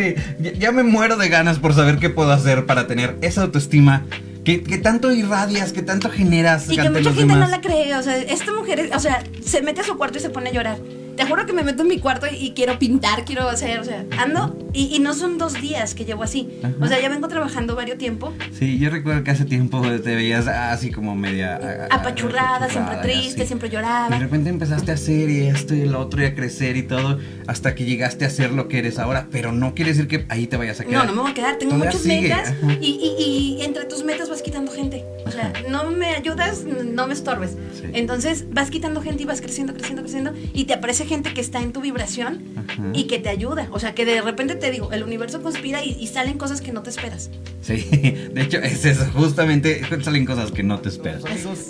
ya 0.58 0.72
me 0.72 0.82
muero 0.82 1.16
de 1.16 1.28
ganas 1.28 1.58
por 1.58 1.74
saber 1.74 1.98
qué 1.98 2.08
puedo 2.10 2.30
hacer 2.32 2.64
para 2.66 2.86
tener 2.86 3.18
esa 3.22 3.42
autoestima 3.42 4.04
que, 4.44 4.62
que 4.62 4.78
tanto 4.78 5.12
irradias, 5.12 5.72
que 5.72 5.82
tanto 5.82 6.10
generas 6.10 6.68
Y 6.68 6.76
que 6.76 6.90
mucha 6.90 7.12
gente 7.12 7.34
no 7.34 7.46
la 7.46 7.60
cree, 7.60 7.94
o 7.94 8.02
sea, 8.02 8.18
esta 8.18 8.52
mujer, 8.52 8.90
o 8.94 8.98
sea, 8.98 9.24
se 9.44 9.62
mete 9.62 9.82
a 9.82 9.84
su 9.84 9.96
cuarto 9.96 10.18
y 10.18 10.20
se 10.20 10.30
pone 10.30 10.50
a 10.50 10.52
llorar. 10.52 10.78
Te 11.22 11.28
juro 11.28 11.46
que 11.46 11.52
me 11.52 11.62
meto 11.62 11.82
en 11.82 11.88
mi 11.88 11.98
cuarto 11.98 12.26
y, 12.26 12.34
y 12.34 12.50
quiero 12.52 12.78
pintar, 12.78 13.24
quiero 13.24 13.48
hacer, 13.48 13.78
o 13.78 13.84
sea, 13.84 14.04
ando 14.18 14.58
y, 14.72 14.94
y 14.96 14.98
no 14.98 15.14
son 15.14 15.38
dos 15.38 15.52
días 15.54 15.94
que 15.94 16.04
llevo 16.04 16.24
así. 16.24 16.48
Ajá. 16.64 16.74
O 16.80 16.86
sea, 16.88 17.00
ya 17.00 17.08
vengo 17.08 17.28
trabajando 17.28 17.76
varios 17.76 17.98
tiempo, 17.98 18.32
Sí, 18.58 18.78
yo 18.78 18.90
recuerdo 18.90 19.22
que 19.22 19.30
hace 19.30 19.44
tiempo 19.44 19.82
te 19.82 20.14
veías 20.16 20.46
así 20.48 20.90
como 20.90 21.14
media... 21.14 21.56
a- 21.90 21.94
apachurrada, 21.94 22.68
siempre 22.68 22.94
apachurrada 22.94 23.06
y 23.12 23.20
triste, 23.20 23.42
así. 23.42 23.46
siempre 23.48 23.68
Y 23.68 23.70
de 23.70 23.76
lloraba. 23.76 24.18
repente 24.18 24.50
empezaste 24.50 24.90
a 24.90 24.94
hacer 24.94 25.30
y 25.30 25.46
esto 25.46 25.74
y 25.74 25.84
lo 25.84 26.00
otro 26.00 26.22
y 26.22 26.24
a 26.26 26.34
crecer 26.34 26.76
y 26.76 26.82
todo 26.82 27.18
hasta 27.46 27.74
que 27.76 27.84
llegaste 27.84 28.24
a 28.24 28.30
ser 28.30 28.50
lo 28.52 28.66
que 28.66 28.78
eres 28.78 28.98
ahora, 28.98 29.28
pero 29.30 29.52
no 29.52 29.74
quiere 29.74 29.92
decir 29.92 30.08
que 30.08 30.24
ahí 30.28 30.46
te 30.48 30.56
vayas 30.56 30.80
a 30.80 30.84
No, 30.84 30.90
quedar. 30.90 31.06
no 31.06 31.12
me 31.14 31.22
voy 31.22 31.30
a 31.30 31.34
quedar, 31.34 31.56
tengo 31.58 31.72
Todavía 31.74 31.90
muchas 31.90 32.02
sigue, 32.02 32.28
metas 32.28 32.54
y- 32.80 33.56
y 33.58 33.62
entre 33.62 33.84
tus 33.84 34.02
metas 34.04 34.28
vas 34.28 34.42
quitando 34.42 34.72
gente. 34.72 35.04
O 35.26 35.30
sea, 35.30 35.52
no 35.68 35.88
me 35.90 36.06
ayudas, 36.06 36.64
no 36.64 37.06
me 37.06 37.14
estorbes. 37.14 37.52
Sí. 37.74 37.84
Entonces 37.92 38.46
vas 38.52 38.70
quitando 38.70 39.00
gente 39.02 39.22
y 39.22 39.26
vas 39.26 39.40
creciendo, 39.40 39.72
creciendo, 39.74 40.02
creciendo 40.02 40.32
y 40.52 40.64
te 40.64 40.74
aparece 40.74 41.04
gente 41.04 41.11
que 41.20 41.42
está 41.42 41.60
en 41.60 41.72
tu 41.72 41.82
vibración 41.82 42.42
Ajá. 42.56 42.90
y 42.94 43.04
que 43.04 43.18
te 43.18 43.28
ayuda. 43.28 43.68
O 43.72 43.78
sea, 43.78 43.94
que 43.94 44.06
de 44.06 44.22
repente 44.22 44.54
te 44.54 44.70
digo, 44.70 44.90
el 44.92 45.02
universo 45.02 45.42
conspira 45.42 45.84
y, 45.84 45.90
y 45.90 46.06
salen 46.06 46.38
cosas 46.38 46.62
que 46.62 46.72
no 46.72 46.82
te 46.82 46.88
esperas. 46.88 47.30
Sí, 47.60 47.76
de 48.34 48.42
hecho 48.42 48.58
es 48.58 48.84
eso, 48.86 49.04
justamente 49.12 49.82
salen 50.02 50.24
cosas 50.24 50.50
que 50.50 50.62
no 50.62 50.80
te 50.80 50.88
esperas. 50.88 51.22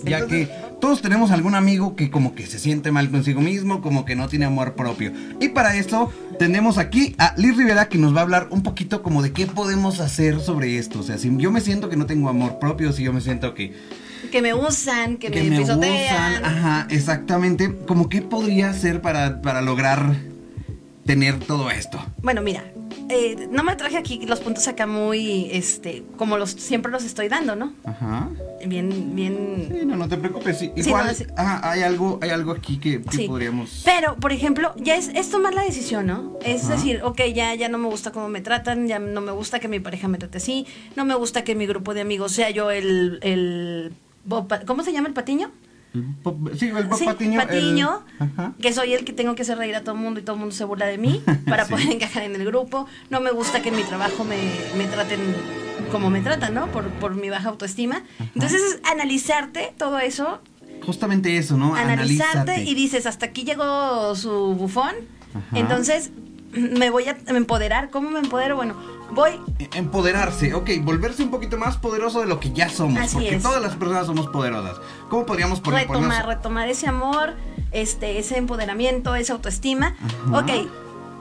Ya 0.05 0.27
que 0.27 0.49
todos 0.81 1.03
tenemos 1.03 1.33
algún 1.33 1.55
amigo 1.55 1.97
que 1.97 2.11
como 2.11 2.35
que 2.35 2.47
se 2.47 2.59
siente 2.59 2.93
mal 2.93 3.11
consigo 3.11 3.41
mismo, 3.41 3.83
como 3.83 4.05
que 4.05 4.15
no 4.15 4.29
tiene 4.29 4.45
amor 4.45 4.75
propio. 4.75 5.13
Y 5.41 5.49
para 5.49 5.77
eso 5.77 6.13
tenemos 6.39 6.79
aquí 6.79 7.15
a 7.19 7.35
Liz 7.37 7.57
Rivera 7.57 7.89
que 7.89 7.99
nos 7.99 8.15
va 8.15 8.21
a 8.21 8.23
hablar 8.23 8.49
un 8.51 8.63
poquito 8.63 9.03
como 9.03 9.23
de 9.23 9.33
qué 9.33 9.47
podemos 9.47 10.01
hacer 10.01 10.41
sobre 10.41 10.79
esto. 10.79 11.01
O 11.01 11.03
sea, 11.03 11.19
si 11.19 11.35
yo 11.37 11.51
me 11.51 11.61
siento 11.61 11.89
que 11.89 11.97
no 11.97 12.07
tengo 12.07 12.29
amor 12.29 12.59
propio, 12.59 12.93
si 12.93 13.03
yo 13.03 13.13
me 13.13 13.21
siento 13.21 13.55
que, 13.55 13.73
Que 14.31 14.41
me 14.43 14.55
usan, 14.55 15.17
que, 15.19 15.31
que 15.31 15.43
me, 15.43 15.51
me 15.51 15.59
pisotean. 15.59 16.33
usan, 16.33 16.45
ajá, 16.45 16.87
exactamente, 16.91 17.75
como 17.87 18.09
qué 18.09 18.23
podría 18.23 18.71
hacer 18.71 19.01
para, 19.01 19.43
para 19.43 19.63
lograr 19.63 20.15
tener 21.07 21.39
todo 21.41 21.69
esto. 21.71 21.99
Bueno, 22.23 22.43
mira, 22.43 22.63
eh, 23.09 23.49
no 23.51 23.65
me 23.65 23.75
traje 23.75 23.97
aquí 23.99 24.25
los 24.25 24.39
puntos 24.39 24.69
acá 24.69 24.87
muy, 24.87 25.49
este, 25.51 26.05
como 26.17 26.39
los 26.39 26.51
siempre 26.53 26.93
los 26.93 27.03
estoy 27.05 27.29
dando, 27.29 27.57
¿no? 27.57 27.73
Ajá. 27.85 28.29
Bien, 28.65 29.17
bien. 29.17 29.67
Sí, 29.69 29.85
no, 29.85 29.97
no 29.97 30.09
te 30.09 30.17
preocupes. 30.17 30.59
sí, 30.61 30.71
Sí, 30.77 30.89
igual, 30.91 31.07
no, 31.09 31.15
sí. 31.15 31.25
ajá, 31.37 31.69
hay 31.69 31.83
algo, 31.83 32.21
hay 32.23 32.31
algo 32.31 32.53
aquí 32.53 32.79
que, 32.79 33.03
que 33.03 33.17
Sí. 33.17 33.27
podríamos. 33.27 33.83
Pero, 33.85 34.15
por 34.17 34.31
ejemplo, 34.33 34.73
ya 34.77 34.95
es, 34.95 35.09
es 35.09 35.29
tomar 35.31 35.53
la 35.55 35.63
decisión, 35.65 36.07
¿no? 36.07 36.39
Es 36.45 36.65
Ajá. 36.67 36.75
decir, 36.75 37.01
ok, 37.03 37.21
ya, 37.35 37.53
ya 37.57 37.69
no 37.69 37.79
me 37.79 37.89
gusta 37.89 38.13
cómo 38.13 38.29
me 38.29 38.41
tratan, 38.41 38.87
ya 38.87 39.01
no 39.01 39.21
me 39.21 39.33
gusta 39.33 39.59
que 39.59 39.67
mi 39.67 39.81
pareja 39.81 40.07
me 40.07 40.19
trate 40.19 40.39
así, 40.39 40.65
no 40.95 41.05
me 41.05 41.17
gusta 41.17 41.43
que 41.43 41.57
mi 41.57 41.67
grupo 41.67 41.95
de 41.95 42.03
amigos 42.03 42.31
sea 42.31 42.51
yo 42.51 42.71
el, 42.71 43.19
el 43.23 43.93
Bob 44.25 44.53
¿cómo 44.67 44.83
se 44.83 44.93
llama 44.93 45.09
el 45.09 45.15
patiño? 45.15 45.51
Sí, 46.57 46.69
el 46.69 46.85
Bob 46.87 46.99
Sí, 46.99 47.05
Patiño. 47.05 47.39
el- 47.41 47.47
Patiño, 47.47 48.03
Ajá. 48.19 48.55
que 48.63 48.73
soy 48.73 48.95
el 48.95 49.05
que 49.05 49.13
tengo 49.13 49.35
que 49.35 49.43
hacer 49.43 49.59
reír 49.59 49.75
a 49.77 49.83
todo 49.83 49.95
el 49.95 50.01
mundo 50.01 50.21
y 50.21 50.23
todo 50.23 50.37
el 50.37 50.41
mundo 50.41 50.55
se 50.55 50.65
burla 50.65 50.87
de 50.87 50.97
mí 50.97 51.23
para 51.47 51.67
Sí. 51.67 51.71
poder 51.73 51.91
encajar 51.91 52.23
en 52.23 52.35
el 52.35 52.45
grupo. 52.47 52.87
No 53.11 53.21
me 53.21 53.31
gusta 53.31 53.61
que 53.61 53.69
en 53.69 53.77
mi 53.77 53.83
trabajo 53.83 54.25
me, 54.25 54.39
me 54.79 54.87
traten 54.87 55.21
como 55.91 56.09
me 56.09 56.21
tratan, 56.23 56.55
¿no? 56.55 56.69
Por, 56.69 56.89
por 56.93 57.15
mi 57.15 57.29
baja 57.29 57.51
autoestima. 57.51 58.03
Entonces 58.35 58.63
es 58.63 58.81
analizarte 58.91 59.75
todo 59.77 59.99
eso, 59.99 60.41
Justamente 60.87 61.37
eso, 61.37 61.57
¿no? 61.59 61.75
analizarte 61.75 62.63
y 62.65 62.75
dices, 62.75 63.05
hasta 63.07 63.27
aquí 63.27 63.45
llegó 63.45 64.15
su 64.17 64.31
bufón, 64.55 64.95
Ajá. 65.35 65.59
entonces 65.59 66.11
me 66.53 66.91
voy 66.91 67.05
a 67.09 67.17
empoderar. 67.27 67.91
¿Cómo 67.91 68.11
me 68.11 68.19
empodero? 68.21 68.57
Bueno, 68.57 68.75
voy 69.13 69.33
E- 69.59 69.69
Empoderarse, 69.75 70.55
ok, 70.55 70.71
volverse 70.83 71.23
un 71.23 71.31
poquito 71.31 71.57
más 71.59 71.77
poderoso 71.77 72.21
de 72.21 72.27
lo 72.27 72.41
que 72.41 72.51
ya 72.53 72.69
somos, 72.69 73.01
Así 73.01 73.15
porque 73.15 73.37
es. 73.37 73.43
todas 73.43 73.63
las 73.63 73.75
personas 73.77 74.07
somos 74.07 74.29
poderosas. 74.29 74.79
¿Cómo 75.09 75.27
podríamos 75.27 75.61
poner 75.61 75.87
retomar, 75.89 76.27
retomar 76.27 76.69
ese 76.69 76.87
amor, 76.87 77.35
este, 77.73 78.19
ese 78.19 78.37
empoderamiento, 78.39 79.15
esa 79.15 79.33
autoestima. 79.35 79.97
Ajá. 80.29 80.39
Ok, 80.39 80.51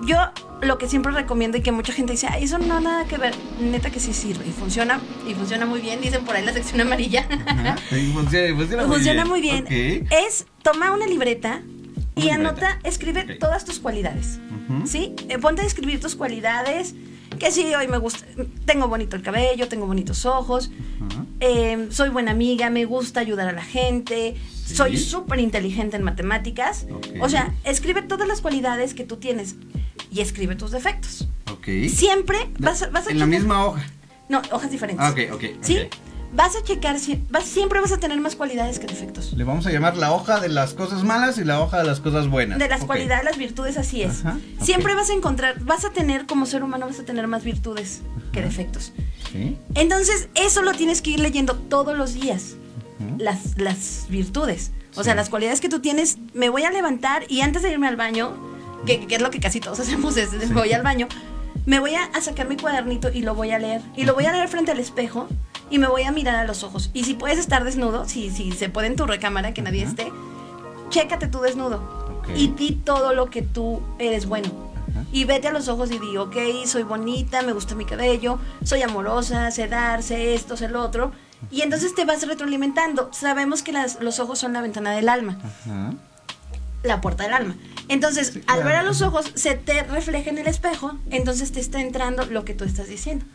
yo 0.03 0.17
lo 0.61 0.77
que 0.77 0.88
siempre 0.88 1.11
recomiendo 1.11 1.57
y 1.57 1.61
que 1.61 1.71
mucha 1.71 1.93
gente 1.93 2.13
dice, 2.13 2.27
"Ay, 2.27 2.43
eso 2.45 2.57
no 2.57 2.79
nada 2.79 3.05
que 3.05 3.17
ver, 3.17 3.35
neta 3.59 3.89
que 3.91 4.00
sí 4.00 4.13
sirve 4.13 4.45
y 4.47 4.51
funciona, 4.51 5.00
y 5.27 5.33
funciona 5.33 5.65
muy 5.65 5.79
bien, 5.79 6.01
dicen 6.01 6.23
por 6.25 6.35
ahí 6.35 6.43
la 6.45 6.53
sección 6.53 6.81
amarilla. 6.81 7.25
Ajá, 7.47 7.75
sí, 7.89 8.11
funciona, 8.13 8.55
funciona 8.55 8.83
muy 8.88 8.93
funciona 8.95 9.23
bien. 9.23 9.27
muy 9.27 9.41
bien. 9.41 10.07
Es 10.11 10.45
toma 10.63 10.91
una 10.91 11.05
libreta 11.05 11.61
y 12.15 12.29
anota, 12.29 12.79
escribe 12.83 13.23
todas 13.39 13.65
tus 13.65 13.79
cualidades. 13.79 14.39
¿Sí? 14.85 15.13
Eh, 15.29 15.37
ponte 15.37 15.61
a 15.61 15.65
escribir 15.65 15.99
tus 15.99 16.15
cualidades. 16.15 16.93
Que 17.39 17.49
sí, 17.49 17.73
hoy 17.73 17.87
me 17.87 17.97
gusta, 17.97 18.25
tengo 18.65 18.87
bonito 18.89 19.15
el 19.15 19.21
cabello, 19.21 19.67
tengo 19.69 19.87
bonitos 19.87 20.25
ojos, 20.25 20.69
eh, 21.39 21.87
soy 21.89 22.09
buena 22.09 22.31
amiga, 22.31 22.69
me 22.69 22.83
gusta 22.83 23.21
ayudar 23.21 23.47
a 23.47 23.53
la 23.53 23.63
gente, 23.63 24.35
Sí. 24.65 24.75
soy 24.75 24.97
súper 24.97 25.39
inteligente 25.39 25.95
en 25.95 26.03
matemáticas. 26.03 26.85
O 27.21 27.29
sea, 27.29 27.53
escribe 27.63 28.01
todas 28.01 28.27
las 28.27 28.41
cualidades 28.41 28.93
que 28.93 29.05
tú 29.05 29.15
tienes 29.17 29.55
y 30.11 30.19
escribe 30.19 30.55
tus 30.55 30.71
defectos. 30.71 31.27
Ok. 31.51 31.67
Siempre 31.89 32.37
vas 32.59 32.83
a, 32.83 32.89
vas 32.89 33.07
a 33.07 33.11
en 33.11 33.19
la 33.19 33.25
misma 33.25 33.65
hoja. 33.65 33.81
No, 34.27 34.41
hojas 34.51 34.69
diferentes. 34.69 35.09
Ok, 35.09 35.33
ok. 35.33 35.43
¿Sí? 35.61 35.79
ok. 35.79 35.95
Vas 36.33 36.55
a 36.55 36.63
checar, 36.63 36.97
si- 36.97 37.21
vas, 37.29 37.43
siempre 37.43 37.81
vas 37.81 37.91
a 37.91 37.97
tener 37.97 38.19
más 38.21 38.35
cualidades 38.38 38.79
que 38.79 38.88
defectos. 38.88 39.33
Le 39.33 39.43
vamos 39.43 39.65
a 39.67 39.71
llamar 39.71 39.97
la 39.97 40.13
hoja 40.13 40.39
de 40.39 40.47
las 40.47 40.73
cosas 40.73 41.03
malas 41.03 41.38
y 41.38 41.43
la 41.43 41.59
hoja 41.59 41.79
de 41.79 41.83
las 41.83 42.00
cosas 42.00 42.27
buenas. 42.29 42.57
De 42.57 42.69
las 42.69 42.81
Ok. 42.81 42.88
cualidades, 42.88 43.25
las 43.25 43.38
virtudes, 43.38 43.77
así 43.77 44.01
es. 44.03 44.25
Ajá. 44.25 44.38
Siempre 44.61 44.95
vas 44.95 45.09
a 45.09 45.13
encontrar, 45.13 45.59
vas 45.63 45.83
a 45.83 45.89
tener 45.91 46.25
como 46.27 46.45
ser 46.45 46.63
humano, 46.63 46.85
vas 46.88 47.00
a 47.00 47.03
tener 47.03 47.27
más 47.27 47.43
virtudes 47.43 48.01
que 48.31 48.41
defectos. 48.41 48.93
Sí. 49.31 49.57
Entonces, 49.75 50.29
eso 50.35 50.61
lo 50.61 50.71
tienes 50.71 51.01
que 51.01 51.11
ir 51.11 51.19
leyendo 51.19 51.55
todos 51.55 51.97
los 51.97 52.13
días. 52.13 52.55
Las, 53.17 53.57
las 53.57 54.05
virtudes. 54.09 54.71
O 54.95 55.00
Sí. 55.00 55.05
sea, 55.05 55.15
las 55.15 55.29
cualidades 55.29 55.59
que 55.59 55.69
tú 55.69 55.79
tienes, 55.79 56.17
me 56.33 56.50
voy 56.50 56.63
a 56.63 56.71
levantar 56.71 57.23
y 57.29 57.41
antes 57.41 57.61
de 57.63 57.71
irme 57.71 57.88
al 57.88 57.95
baño, 57.97 58.38
que, 58.85 59.05
que 59.07 59.15
es 59.15 59.21
lo 59.21 59.31
que 59.31 59.39
casi 59.39 59.59
todos 59.59 59.79
hacemos, 59.81 60.15
es 60.17 60.29
Sí. 60.29 60.38
me 60.47 60.53
voy 60.55 60.71
al 60.71 60.83
baño, 60.83 61.07
me 61.65 61.79
voy 61.79 61.95
a, 61.95 62.03
a 62.05 62.21
sacar 62.21 62.47
mi 62.47 62.57
cuadernito 62.57 63.09
y 63.11 63.21
lo 63.21 63.33
voy 63.35 63.51
a 63.51 63.59
leer. 63.59 63.81
Y 63.97 64.05
lo 64.05 64.13
voy 64.13 64.25
a 64.25 64.31
leer 64.31 64.47
frente 64.47 64.71
al 64.71 64.79
espejo 64.79 65.27
y 65.71 65.79
me 65.79 65.87
voy 65.87 66.03
a 66.03 66.11
mirar 66.11 66.35
a 66.35 66.45
los 66.45 66.63
ojos. 66.63 66.91
Y 66.93 67.03
si 67.05 67.15
puedes 67.15 67.39
estar 67.39 67.63
desnudo, 67.63 68.07
si, 68.07 68.29
si 68.29 68.51
se 68.51 68.69
puede 68.69 68.87
en 68.87 68.95
tu 68.95 69.07
recámara, 69.07 69.53
que 69.53 69.61
nadie 69.63 69.83
esté, 69.83 70.11
chécate 70.89 71.27
tú 71.27 71.39
desnudo. 71.41 72.21
Y 72.35 72.49
di 72.49 72.73
todo 72.73 73.13
lo 73.13 73.29
que 73.31 73.41
tú 73.41 73.81
eres 73.97 74.25
bueno. 74.27 74.49
Y 75.13 75.23
vete 75.25 75.47
a 75.47 75.51
los 75.53 75.67
ojos 75.69 75.89
y 75.91 75.97
di, 75.99 76.17
ok, 76.17 76.35
soy 76.65 76.83
bonita, 76.83 77.41
me 77.41 77.53
gusta 77.53 77.75
mi 77.75 77.85
cabello, 77.85 78.39
soy 78.63 78.81
amorosa, 78.81 79.49
sé 79.51 79.67
dar, 79.67 80.03
sé 80.03 80.33
esto, 80.35 80.55
sé 80.57 80.67
lo 80.69 80.81
otro. 80.83 81.11
Y 81.49 81.61
entonces 81.61 81.95
te 81.95 82.05
vas 82.05 82.25
retroalimentando. 82.27 83.09
Sabemos 83.13 83.63
que 83.63 83.71
las- 83.71 83.99
los 84.01 84.19
ojos 84.19 84.37
son 84.39 84.53
la 84.53 84.61
ventana 84.61 84.91
del 84.91 85.09
alma, 85.09 85.39
Ajá. 85.65 85.93
la 86.83 87.01
puerta 87.01 87.23
del 87.23 87.33
alma. 87.33 87.55
Entonces, 87.87 88.27
Sí, 88.33 88.41
al 88.47 88.63
ver 88.63 88.75
a 88.75 88.83
los 88.83 89.01
ojos, 89.01 89.31
se 89.35 89.55
te 89.55 89.83
refleja 89.83 90.29
en 90.29 90.37
el 90.37 90.47
espejo, 90.47 90.93
entonces 91.09 91.51
te 91.51 91.59
está 91.59 91.81
entrando 91.81 92.25
lo 92.25 92.45
que 92.45 92.53
tú 92.53 92.63
estás 92.63 92.87
diciendo. 92.87 93.25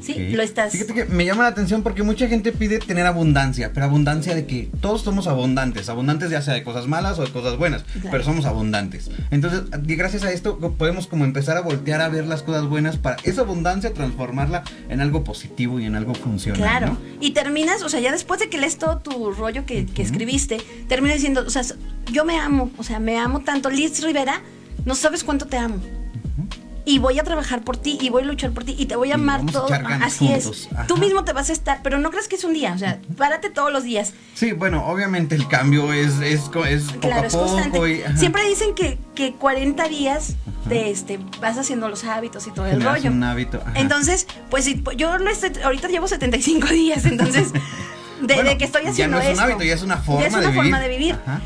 ¿Sí? 0.00 0.12
Ok. 0.12 0.36
Lo 0.36 0.42
estás... 0.42 0.72
Fíjate 0.72 0.94
que 0.94 1.04
me 1.06 1.24
llama 1.24 1.42
la 1.44 1.48
atención 1.50 1.82
porque 1.82 2.02
mucha 2.02 2.28
gente 2.28 2.52
pide 2.52 2.78
tener 2.78 3.06
abundancia, 3.06 3.72
pero 3.72 3.86
abundancia 3.86 4.34
de 4.34 4.46
que 4.46 4.70
todos 4.80 5.02
somos 5.02 5.26
abundantes, 5.26 5.88
abundantes 5.88 6.30
ya 6.30 6.42
sea 6.42 6.54
de 6.54 6.62
cosas 6.62 6.86
malas 6.86 7.18
o 7.18 7.22
de 7.24 7.30
cosas 7.30 7.56
buenas, 7.56 7.82
Claro. 7.84 8.08
pero 8.10 8.24
somos 8.24 8.44
abundantes. 8.46 9.10
Entonces, 9.30 9.62
gracias 9.84 10.24
a 10.24 10.32
esto 10.32 10.58
podemos 10.78 11.06
como 11.06 11.24
empezar 11.24 11.56
a 11.56 11.60
voltear 11.60 12.00
a 12.00 12.08
ver 12.08 12.26
las 12.26 12.42
cosas 12.42 12.66
buenas 12.66 12.96
para 12.96 13.16
esa 13.24 13.42
abundancia 13.42 13.92
transformarla 13.92 14.62
en 14.88 15.00
algo 15.00 15.24
positivo 15.24 15.80
y 15.80 15.84
en 15.84 15.94
algo 15.96 16.14
funcional. 16.14 16.60
Claro. 16.60 16.86
¿no? 16.88 16.98
Y 17.20 17.30
terminas, 17.32 17.82
o 17.82 17.88
sea, 17.88 18.00
ya 18.00 18.12
después 18.12 18.40
de 18.40 18.48
que 18.48 18.58
lees 18.58 18.78
todo 18.78 18.98
tu 18.98 19.32
rollo 19.32 19.64
que, 19.66 19.86
que 19.86 20.02
escribiste, 20.02 20.58
terminas 20.88 21.16
diciendo, 21.16 21.44
o 21.46 21.50
sea, 21.50 21.62
yo 22.12 22.24
me 22.24 22.38
amo, 22.38 22.70
o 22.76 22.82
sea, 22.82 23.00
me 23.00 23.18
amo 23.18 23.40
tanto. 23.40 23.70
Liz 23.70 24.02
Rivera, 24.04 24.40
no 24.84 24.94
sabes 24.94 25.24
cuánto 25.24 25.46
te 25.46 25.56
amo. 25.56 25.76
Y 26.88 27.00
voy 27.00 27.18
a 27.18 27.24
trabajar 27.24 27.62
por 27.62 27.76
ti, 27.76 27.98
y 28.00 28.10
voy 28.10 28.22
a 28.22 28.26
luchar 28.26 28.52
por 28.52 28.62
ti, 28.62 28.74
y 28.78 28.86
te 28.86 28.94
voy 28.94 29.10
a 29.10 29.16
amar 29.16 29.40
a 29.40 29.46
todo. 29.52 29.66
ganas 29.66 30.02
Así 30.14 30.28
juntos. 30.28 30.68
es. 30.68 30.72
Ajá. 30.72 30.86
Tú 30.86 30.96
mismo 30.98 31.24
te 31.24 31.32
vas 31.32 31.50
a 31.50 31.52
estar, 31.52 31.80
pero 31.82 31.98
no 31.98 32.10
crees 32.12 32.28
que 32.28 32.36
es 32.36 32.44
un 32.44 32.52
día, 32.52 32.72
o 32.74 32.78
sea, 32.78 33.00
párate 33.18 33.50
todos 33.50 33.72
los 33.72 33.82
días. 33.82 34.12
Sí, 34.34 34.52
bueno, 34.52 34.86
obviamente 34.86 35.34
el 35.34 35.48
cambio 35.48 35.92
es, 35.92 36.20
es, 36.20 36.42
es 36.68 36.84
poco 36.84 37.00
Claro, 37.00 37.22
a 37.22 37.26
es 37.26 37.32
poco. 37.34 37.46
constante. 37.52 37.90
y, 38.14 38.16
Siempre 38.16 38.48
dicen 38.48 38.74
que, 38.76 38.98
que 39.16 39.32
40 39.34 39.88
días 39.88 40.36
de 40.66 40.90
este, 40.92 41.18
vas 41.40 41.58
haciendo 41.58 41.88
los 41.88 42.04
hábitos 42.04 42.46
y 42.46 42.52
todo 42.52 42.66
el 42.66 42.80
rollo. 42.80 43.10
un 43.10 43.24
hábito. 43.24 43.60
ajá. 43.66 43.72
Entonces, 43.80 44.28
pues 44.48 44.64
si- 44.64 44.84
yo 44.96 45.18
lo 45.18 45.28
estoy- 45.28 45.60
ahorita 45.64 45.88
llevo 45.88 46.06
75 46.06 46.68
días, 46.70 47.04
entonces, 47.04 47.52
de, 47.52 48.34
Bueno, 48.34 48.50
de 48.50 48.58
que 48.58 48.64
estoy 48.64 48.86
haciendo 48.86 49.18
Ya 49.18 49.24
no 49.24 49.28
es 49.28 49.30
esto. 49.32 49.44
un 49.44 49.50
hábito, 49.50 49.64
ya 49.64 49.74
es 49.74 49.82
una 49.82 49.96
forma 49.96 50.20
Ya 50.20 50.26
es 50.28 50.32
una 50.34 50.42
de 50.42 50.46
vivir. 50.48 50.62
forma 50.62 50.80
de 50.80 50.88
vivir. 50.88 51.14
Ajá, 51.26 51.40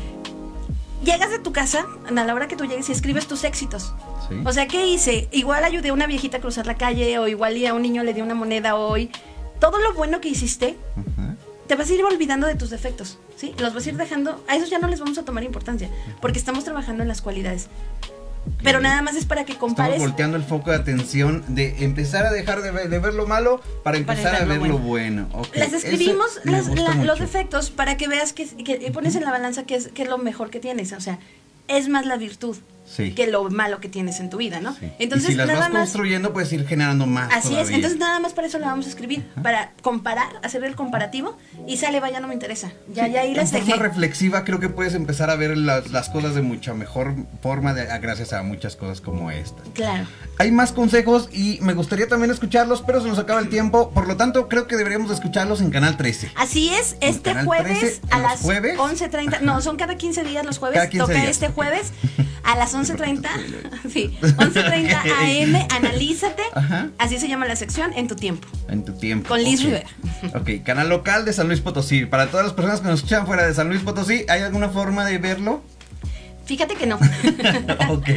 Llegas 1.03 1.31
de 1.31 1.39
tu 1.39 1.51
casa, 1.51 1.87
a 2.07 2.11
la 2.11 2.31
hora 2.35 2.47
que 2.47 2.55
tú 2.55 2.65
llegues 2.65 2.87
y 2.89 2.91
escribes 2.91 3.25
tus 3.25 3.43
éxitos. 3.43 3.95
Sí. 4.31 4.41
O 4.45 4.53
sea, 4.53 4.67
¿qué 4.67 4.87
hice? 4.87 5.27
Igual 5.31 5.63
ayudé 5.63 5.89
a 5.89 5.93
una 5.93 6.07
viejita 6.07 6.37
a 6.37 6.39
cruzar 6.41 6.65
la 6.67 6.75
calle, 6.75 7.17
o 7.19 7.27
igual 7.27 7.57
y 7.57 7.65
a 7.67 7.73
un 7.73 7.81
niño 7.81 8.03
le 8.03 8.13
di 8.13 8.21
una 8.21 8.35
moneda 8.35 8.75
hoy. 8.75 9.09
Todo 9.59 9.77
lo 9.79 9.93
bueno 9.93 10.21
que 10.21 10.29
hiciste, 10.29 10.75
te 11.67 11.75
vas 11.75 11.89
a 11.89 11.93
ir 11.93 12.03
olvidando 12.03 12.47
de 12.47 12.55
tus 12.55 12.69
defectos, 12.69 13.19
¿sí? 13.37 13.53
Los 13.59 13.73
vas 13.73 13.85
a 13.85 13.89
ir 13.89 13.95
dejando, 13.97 14.43
a 14.47 14.55
esos 14.55 14.69
ya 14.69 14.79
no 14.79 14.87
les 14.87 14.99
vamos 14.99 15.17
a 15.17 15.23
tomar 15.23 15.43
importancia, 15.43 15.89
porque 16.19 16.39
estamos 16.39 16.63
trabajando 16.63 17.03
en 17.03 17.07
las 17.07 17.21
cualidades. 17.21 17.67
Pero 18.63 18.79
nada 18.81 19.03
más 19.03 19.15
es 19.15 19.25
para 19.25 19.45
que 19.45 19.51
Estamos 19.53 19.69
compares. 19.75 19.99
volteando 19.99 20.35
el 20.35 20.43
foco 20.43 20.71
de 20.71 20.77
atención 20.77 21.43
de 21.47 21.83
empezar 21.85 22.25
a 22.25 22.31
dejar 22.31 22.63
de 22.63 22.71
ver, 22.71 22.89
de 22.89 22.97
ver 22.97 23.13
lo 23.13 23.27
malo 23.27 23.61
para 23.83 23.97
empezar 23.97 24.33
a 24.35 24.45
ver 24.45 24.57
lo 24.57 24.65
lo 24.65 24.77
bueno. 24.79 25.29
Ok, 25.31 25.55
Las 25.55 25.73
escribimos 25.73 26.39
las- 26.43 26.67
la- 26.69 26.95
los 26.95 27.19
defectos 27.19 27.69
para 27.69 27.97
que 27.97 28.07
veas 28.07 28.33
que, 28.33 28.47
que 28.47 28.91
pones 28.91 29.15
en 29.15 29.25
la 29.25 29.31
balanza 29.31 29.63
qué 29.65 29.75
es, 29.75 29.89
qué 29.89 30.01
es 30.03 30.09
lo 30.09 30.17
mejor 30.17 30.49
que 30.49 30.59
tienes. 30.59 30.91
O 30.93 30.99
sea, 30.99 31.19
es 31.67 31.87
más 31.87 32.07
la 32.07 32.17
virtud 32.17 32.57
Sí. 32.91 33.13
que 33.13 33.27
lo 33.27 33.49
malo 33.49 33.79
que 33.79 33.87
tienes 33.89 34.19
en 34.19 34.29
tu 34.29 34.37
vida, 34.37 34.59
¿no? 34.59 34.73
Sí. 34.75 34.91
Entonces, 34.99 35.29
y 35.29 35.31
si 35.33 35.37
las 35.37 35.47
nada 35.47 35.59
vas 35.61 35.69
más. 35.71 35.81
construyendo, 35.83 36.33
puedes 36.33 36.51
ir 36.51 36.67
generando 36.67 37.05
más. 37.05 37.29
Así 37.31 37.49
es, 37.49 37.53
todavía. 37.53 37.75
entonces 37.77 37.99
nada 37.99 38.19
más 38.19 38.33
para 38.33 38.47
eso 38.47 38.59
la 38.59 38.67
vamos 38.67 38.85
a 38.85 38.89
escribir, 38.89 39.25
para 39.41 39.71
comparar, 39.81 40.27
hacer 40.43 40.63
el 40.63 40.75
comparativo 40.75 41.37
y 41.67 41.77
sale, 41.77 41.99
vaya, 41.99 42.19
no 42.19 42.27
me 42.27 42.33
interesa. 42.33 42.71
Ya, 42.93 43.07
ya 43.07 43.21
ahí 43.21 43.33
las 43.33 43.51
forma 43.51 43.65
dejé. 43.65 43.77
reflexiva 43.79 44.43
creo 44.43 44.59
que 44.59 44.69
puedes 44.69 44.93
empezar 44.93 45.29
a 45.29 45.35
ver 45.35 45.57
las, 45.57 45.89
las 45.91 46.09
cosas 46.09 46.35
de 46.35 46.41
mucha 46.41 46.73
mejor 46.73 47.13
forma 47.41 47.73
de- 47.73 47.85
gracias 47.99 48.33
a 48.33 48.43
muchas 48.43 48.75
cosas 48.75 49.01
como 49.01 49.31
esta. 49.31 49.61
Claro. 49.73 50.05
Hay 50.39 50.51
más 50.51 50.71
consejos 50.71 51.29
y 51.31 51.59
me 51.61 51.73
gustaría 51.73 52.07
también 52.07 52.31
escucharlos, 52.31 52.81
pero 52.81 53.01
se 53.01 53.07
nos 53.07 53.19
acaba 53.19 53.39
el 53.39 53.49
tiempo, 53.49 53.91
por 53.91 54.07
lo 54.07 54.17
tanto 54.17 54.47
creo 54.49 54.67
que 54.67 54.75
deberíamos 54.75 55.09
de 55.09 55.15
escucharlos 55.15 55.61
en 55.61 55.69
Canal 55.71 55.97
13. 55.97 56.31
Así 56.35 56.69
es, 56.73 56.95
este 56.99 57.33
jueves 57.43 57.79
13, 57.79 58.01
a 58.11 58.15
¿en 58.17 58.21
los 58.23 58.31
las 58.31 58.41
jueves? 58.41 58.77
11.30, 58.77 59.41
no, 59.41 59.61
son 59.61 59.77
cada 59.77 59.95
15 59.95 60.23
días 60.23 60.45
los 60.45 60.57
jueves, 60.57 60.77
Cada 60.77 60.89
15 60.89 61.05
toca 61.05 61.23
este 61.25 61.47
jueves 61.49 61.91
a 62.43 62.55
las 62.55 62.73
11.30, 62.81 63.27
sí, 63.91 64.17
11.30 64.21 64.95
am, 64.95 65.67
analízate, 65.77 66.43
Ajá. 66.53 66.89
así 66.97 67.17
se 67.19 67.27
llama 67.27 67.45
la 67.45 67.55
sección, 67.55 67.91
en 67.93 68.07
tu 68.07 68.15
tiempo. 68.15 68.47
En 68.69 68.83
tu 68.85 68.93
tiempo. 68.93 69.27
Con 69.29 69.43
Liz 69.43 69.59
Ok. 69.61 69.65
Rivera. 69.65 69.87
Ok, 70.35 70.49
canal 70.65 70.89
local 70.89 71.25
de 71.25 71.33
San 71.33 71.47
Luis 71.47 71.59
Potosí. 71.61 72.05
Para 72.05 72.27
todas 72.27 72.45
las 72.45 72.53
personas 72.53 72.81
que 72.81 72.87
nos 72.87 72.99
escuchan 72.99 73.25
fuera 73.25 73.45
de 73.45 73.53
San 73.53 73.67
Luis 73.69 73.81
Potosí, 73.81 74.25
¿hay 74.29 74.41
alguna 74.41 74.69
forma 74.69 75.05
de 75.05 75.17
verlo? 75.17 75.61
Fíjate 76.51 76.75
que 76.75 76.85
no. 76.85 76.97
ok. 77.89 78.09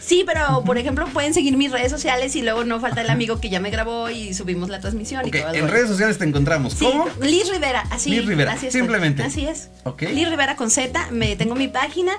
Sí, 0.00 0.22
pero 0.24 0.62
por 0.64 0.78
ejemplo 0.78 1.04
pueden 1.08 1.34
seguir 1.34 1.56
mis 1.56 1.72
redes 1.72 1.90
sociales 1.90 2.36
y 2.36 2.42
luego 2.42 2.62
no 2.64 2.78
falta 2.78 3.00
el 3.00 3.10
amigo 3.10 3.40
que 3.40 3.50
ya 3.50 3.58
me 3.58 3.70
grabó 3.70 4.08
y 4.08 4.34
subimos 4.34 4.68
la 4.68 4.78
transmisión 4.78 5.26
y 5.26 5.32
todo 5.32 5.52
en 5.52 5.66
redes 5.68 5.88
sociales 5.88 6.16
te 6.18 6.24
encontramos. 6.24 6.74
Sí, 6.74 6.84
¿Cómo? 6.84 7.06
Liz 7.20 7.50
Rivera, 7.50 7.84
así. 7.90 8.10
Liz 8.10 8.24
Rivera, 8.26 8.52
así 8.52 8.70
simplemente. 8.70 9.24
Así 9.24 9.46
es. 9.46 9.68
Ok. 9.82 10.02
Liz 10.02 10.28
Rivera 10.28 10.54
con 10.54 10.70
Z, 10.70 11.08
me 11.10 11.34
tengo 11.34 11.56
mi 11.56 11.66
página, 11.66 12.12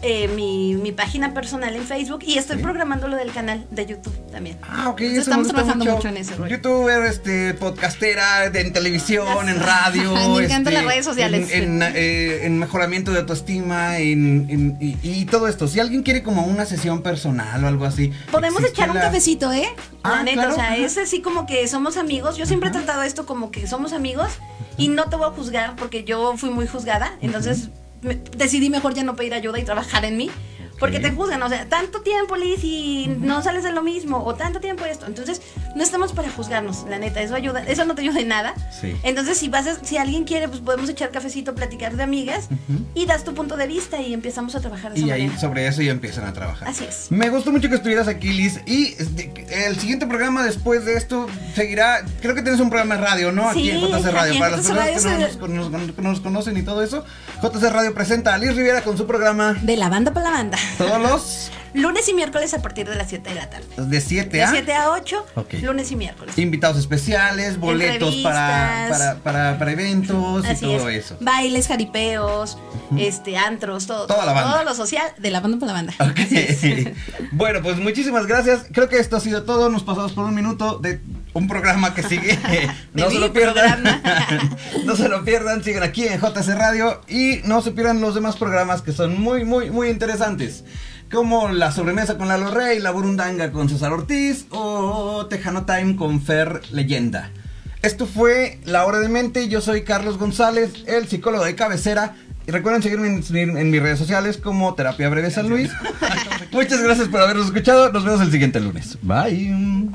eh, 0.00 0.28
mi, 0.28 0.74
mi 0.74 0.92
página 0.92 1.34
personal 1.34 1.76
en 1.76 1.82
Facebook 1.84 2.20
y 2.26 2.38
estoy 2.38 2.56
programando 2.58 3.06
lo 3.08 3.16
del 3.16 3.30
canal 3.30 3.66
de 3.70 3.84
YouTube 3.84 4.14
también. 4.32 4.56
Ah, 4.62 4.88
ok, 4.88 5.00
Entonces, 5.02 5.10
eso 5.12 5.20
estamos 5.30 5.48
trabajando 5.48 5.84
mucho. 5.84 5.96
mucho 5.96 6.08
en 6.32 6.38
rollo. 6.38 6.56
Youtuber, 6.56 7.02
este, 7.04 7.52
podcastera, 7.54 8.48
de- 8.48 8.60
en 8.62 8.72
televisión, 8.72 9.48
en 9.48 9.60
radio. 9.60 10.14
Me 10.36 10.44
encantan 10.44 10.72
este, 10.72 10.72
las 10.72 10.84
redes 10.86 11.04
sociales. 11.04 11.50
En, 11.52 11.82
en, 11.82 11.92
eh, 11.94 12.46
en 12.46 12.58
mejoramiento 12.58 13.12
de 13.12 13.20
autoestima, 13.20 13.98
en, 13.98 14.46
en- 14.48 14.93
y, 15.02 15.10
y 15.10 15.24
todo 15.26 15.48
esto. 15.48 15.66
Si 15.68 15.80
alguien 15.80 16.02
quiere 16.02 16.22
como 16.22 16.44
una 16.46 16.66
sesión 16.66 17.02
personal 17.02 17.62
o 17.64 17.66
algo 17.68 17.84
así. 17.84 18.12
Podemos 18.30 18.62
echar 18.64 18.90
un 18.90 18.96
la- 18.96 19.02
cafecito, 19.02 19.52
¿eh? 19.52 19.68
Ah, 20.02 20.16
La 20.16 20.22
neta, 20.24 20.34
claro, 20.34 20.52
o 20.52 20.54
sea, 20.56 20.64
ajá. 20.66 20.76
es 20.76 20.98
así 20.98 21.20
como 21.22 21.46
que 21.46 21.66
somos 21.68 21.96
amigos. 21.96 22.36
Yo 22.36 22.46
siempre 22.46 22.68
he 22.68 22.72
tratado 22.72 23.02
esto 23.02 23.26
como 23.26 23.50
que 23.50 23.66
somos 23.66 23.92
amigos 23.92 24.28
y 24.76 24.88
no 24.88 25.04
te 25.08 25.16
voy 25.16 25.26
a 25.26 25.30
juzgar 25.30 25.76
porque 25.76 26.04
yo 26.04 26.36
fui 26.36 26.50
muy 26.50 26.66
juzgada. 26.66 27.16
Entonces, 27.20 27.68
me- 28.02 28.20
decidí 28.36 28.70
mejor 28.70 28.94
ya 28.94 29.02
no 29.04 29.16
pedir 29.16 29.34
ayuda 29.34 29.58
y 29.58 29.64
trabajar 29.64 30.04
en 30.04 30.16
mí. 30.16 30.30
Porque 30.78 30.98
te 31.00 31.10
juzgan, 31.12 31.42
o 31.42 31.48
sea, 31.48 31.68
tanto 31.68 32.00
tiempo, 32.02 32.36
Liz, 32.36 32.60
y 32.64 33.06
no 33.20 33.42
sales 33.42 33.62
de 33.62 33.72
lo 33.72 33.82
mismo, 33.82 34.22
o 34.24 34.34
tanto 34.34 34.60
tiempo 34.60 34.84
esto. 34.84 35.06
Entonces, 35.06 35.40
no 35.76 35.82
estamos 35.82 36.12
para 36.12 36.30
juzgarnos, 36.30 36.84
la 36.88 36.98
neta, 36.98 37.20
eso 37.22 37.34
ayuda, 37.34 37.62
eso 37.66 37.84
no 37.84 37.94
te 37.94 38.02
ayuda 38.02 38.20
en 38.20 38.28
nada. 38.28 38.54
Sí. 38.80 38.94
Entonces, 39.02 39.38
si 39.38 39.48
vas 39.48 39.66
a- 39.66 39.84
si 39.84 39.96
alguien 39.96 40.24
quiere, 40.24 40.48
pues 40.48 40.60
podemos 40.60 40.88
echar 40.90 41.10
cafecito, 41.10 41.54
platicar 41.54 41.96
de 41.96 42.02
amigas, 42.02 42.48
y 42.94 43.06
das 43.06 43.24
tu 43.24 43.34
punto 43.34 43.56
de 43.56 43.66
vista 43.66 44.00
y 44.00 44.12
empezamos 44.14 44.54
a 44.56 44.60
trabajar 44.60 44.92
de 44.92 44.98
esa 44.98 45.06
Y 45.06 45.10
ahí 45.12 45.22
manera. 45.22 45.40
sobre 45.40 45.66
eso 45.66 45.80
ya 45.82 45.92
empiezan 45.92 46.24
a 46.26 46.32
trabajar. 46.32 46.68
Así 46.68 46.84
es. 46.84 47.06
Me 47.10 47.30
gustó 47.30 47.52
mucho 47.52 47.68
que 47.68 47.76
estuvieras 47.76 48.08
aquí, 48.08 48.32
Liz. 48.32 48.60
Y 48.66 48.94
este, 48.98 49.32
el 49.66 49.76
siguiente 49.78 50.06
programa 50.06 50.44
después 50.44 50.84
de 50.84 50.96
esto 50.96 51.26
seguirá. 51.54 52.04
Creo 52.20 52.34
que 52.34 52.42
tienes 52.42 52.60
un 52.60 52.68
programa 52.68 52.96
de 52.96 53.00
radio, 53.02 53.32
¿no? 53.32 53.48
Aquí 53.48 53.70
en 53.70 53.80
JC 53.80 54.10
Radio. 54.10 54.32
en 54.34 54.38
Para 54.40 54.56
las 54.56 54.66
personas 54.66 55.36
que 55.36 55.48
no 55.48 55.54
nos, 55.54 55.70
nos- 55.70 55.92
que 55.92 56.02
no 56.02 56.10
nos 56.10 56.20
conocen 56.20 56.56
y 56.56 56.62
todo 56.62 56.82
eso, 56.82 57.04
JC 57.42 57.70
Radio 57.70 57.94
presenta 57.94 58.34
a 58.34 58.38
Liz 58.38 58.56
Rivera 58.56 58.82
con 58.82 58.98
su 58.98 59.06
programa 59.06 59.54
De 59.62 59.76
la 59.76 59.88
banda 59.88 60.12
para 60.12 60.30
la 60.30 60.36
banda. 60.36 60.58
Todos 60.78 61.00
los 61.00 61.50
Lunes 61.74 62.08
y 62.08 62.14
miércoles 62.14 62.54
a 62.54 62.62
partir 62.62 62.88
de 62.88 62.94
las 62.94 63.08
7 63.08 63.30
de 63.30 63.34
la 63.34 63.50
tarde. 63.50 63.66
de 63.76 64.00
7 64.00 64.30
De 64.36 64.42
a 64.44 64.48
7 64.50 64.74
a 64.74 64.90
8, 64.92 65.26
Ok. 65.34 65.54
lunes 65.54 65.90
y 65.90 65.96
miércoles. 65.96 66.38
invitados 66.38 66.78
especiales, 66.78 67.58
boletos 67.58 68.14
para, 68.22 68.86
para, 68.88 69.14
para, 69.16 69.58
para 69.58 69.72
eventos 69.72 70.44
y 70.48 70.54
todo 70.60 70.88
es. 70.88 71.04
eso. 71.06 71.16
Bailes, 71.20 71.66
jaripeos, 71.66 72.58
este, 72.96 73.36
antros, 73.36 73.88
todo. 73.88 74.06
Toda 74.06 74.24
la 74.24 74.32
banda. 74.32 74.52
Todo 74.52 74.62
lo 74.64 74.74
social 74.76 75.04
de 75.18 75.30
la 75.32 75.40
banda 75.40 75.58
para 75.58 75.72
la 75.72 75.78
banda. 75.78 75.94
Ok. 75.98 76.20
Así 76.20 76.36
es. 76.38 76.60
Bueno, 77.32 77.60
pues 77.60 77.76
muchísimas 77.78 78.26
gracias. 78.26 78.66
Creo 78.72 78.88
que 78.88 78.98
esto 79.00 79.16
ha 79.16 79.20
sido 79.20 79.42
todo. 79.42 79.68
Nos 79.68 79.82
pasamos 79.82 80.12
por 80.12 80.26
un 80.26 80.34
minuto 80.36 80.78
de 80.78 81.00
un 81.34 81.48
programa 81.48 81.94
que 81.94 82.02
sigue. 82.02 82.38
No 82.94 83.10
se 83.10 83.18
lo 83.18 83.32
pierdan. 83.32 83.82
no 84.86 84.96
se 84.96 85.08
lo 85.08 85.24
pierdan. 85.24 85.62
Sigan 85.62 85.82
aquí 85.82 86.06
en 86.06 86.20
JC 86.20 86.54
Radio 86.56 87.02
y 87.08 87.40
no 87.44 87.60
se 87.60 87.72
pierdan 87.72 88.00
los 88.00 88.14
demás 88.14 88.36
programas 88.36 88.82
que 88.82 88.92
son 88.92 89.20
muy, 89.20 89.44
muy, 89.44 89.70
muy 89.70 89.88
interesantes. 89.88 90.64
Como 91.12 91.48
La 91.50 91.70
Sobremesa 91.70 92.16
con 92.16 92.28
Lalo 92.28 92.50
Rey, 92.50 92.78
La 92.78 92.90
Burundanga 92.90 93.52
con 93.52 93.68
César 93.68 93.92
Ortiz 93.92 94.46
o 94.50 95.26
Tejano 95.26 95.66
Time 95.66 95.96
con 95.96 96.22
Fer 96.22 96.62
Leyenda. 96.70 97.30
Esto 97.82 98.06
fue 98.06 98.58
La 98.64 98.86
Hora 98.86 99.00
de 99.00 99.08
Mente. 99.08 99.48
Yo 99.48 99.60
soy 99.60 99.82
Carlos 99.82 100.18
González, 100.18 100.70
el 100.86 101.06
psicólogo 101.06 101.44
de 101.44 101.54
cabecera. 101.54 102.14
Y 102.46 102.50
recuerden 102.50 102.82
seguirme 102.82 103.08
en, 103.08 103.56
en 103.56 103.70
mis 103.70 103.82
redes 103.82 103.98
sociales 103.98 104.36
como 104.36 104.74
Terapia 104.74 105.08
Breve 105.08 105.30
San 105.30 105.48
Luis. 105.48 105.70
Muchas 106.52 106.82
gracias 106.82 107.08
por 107.08 107.20
habernos 107.20 107.46
escuchado. 107.46 107.90
Nos 107.92 108.04
vemos 108.04 108.20
el 108.20 108.30
siguiente 108.30 108.60
lunes. 108.60 108.98
Bye. 109.02 109.93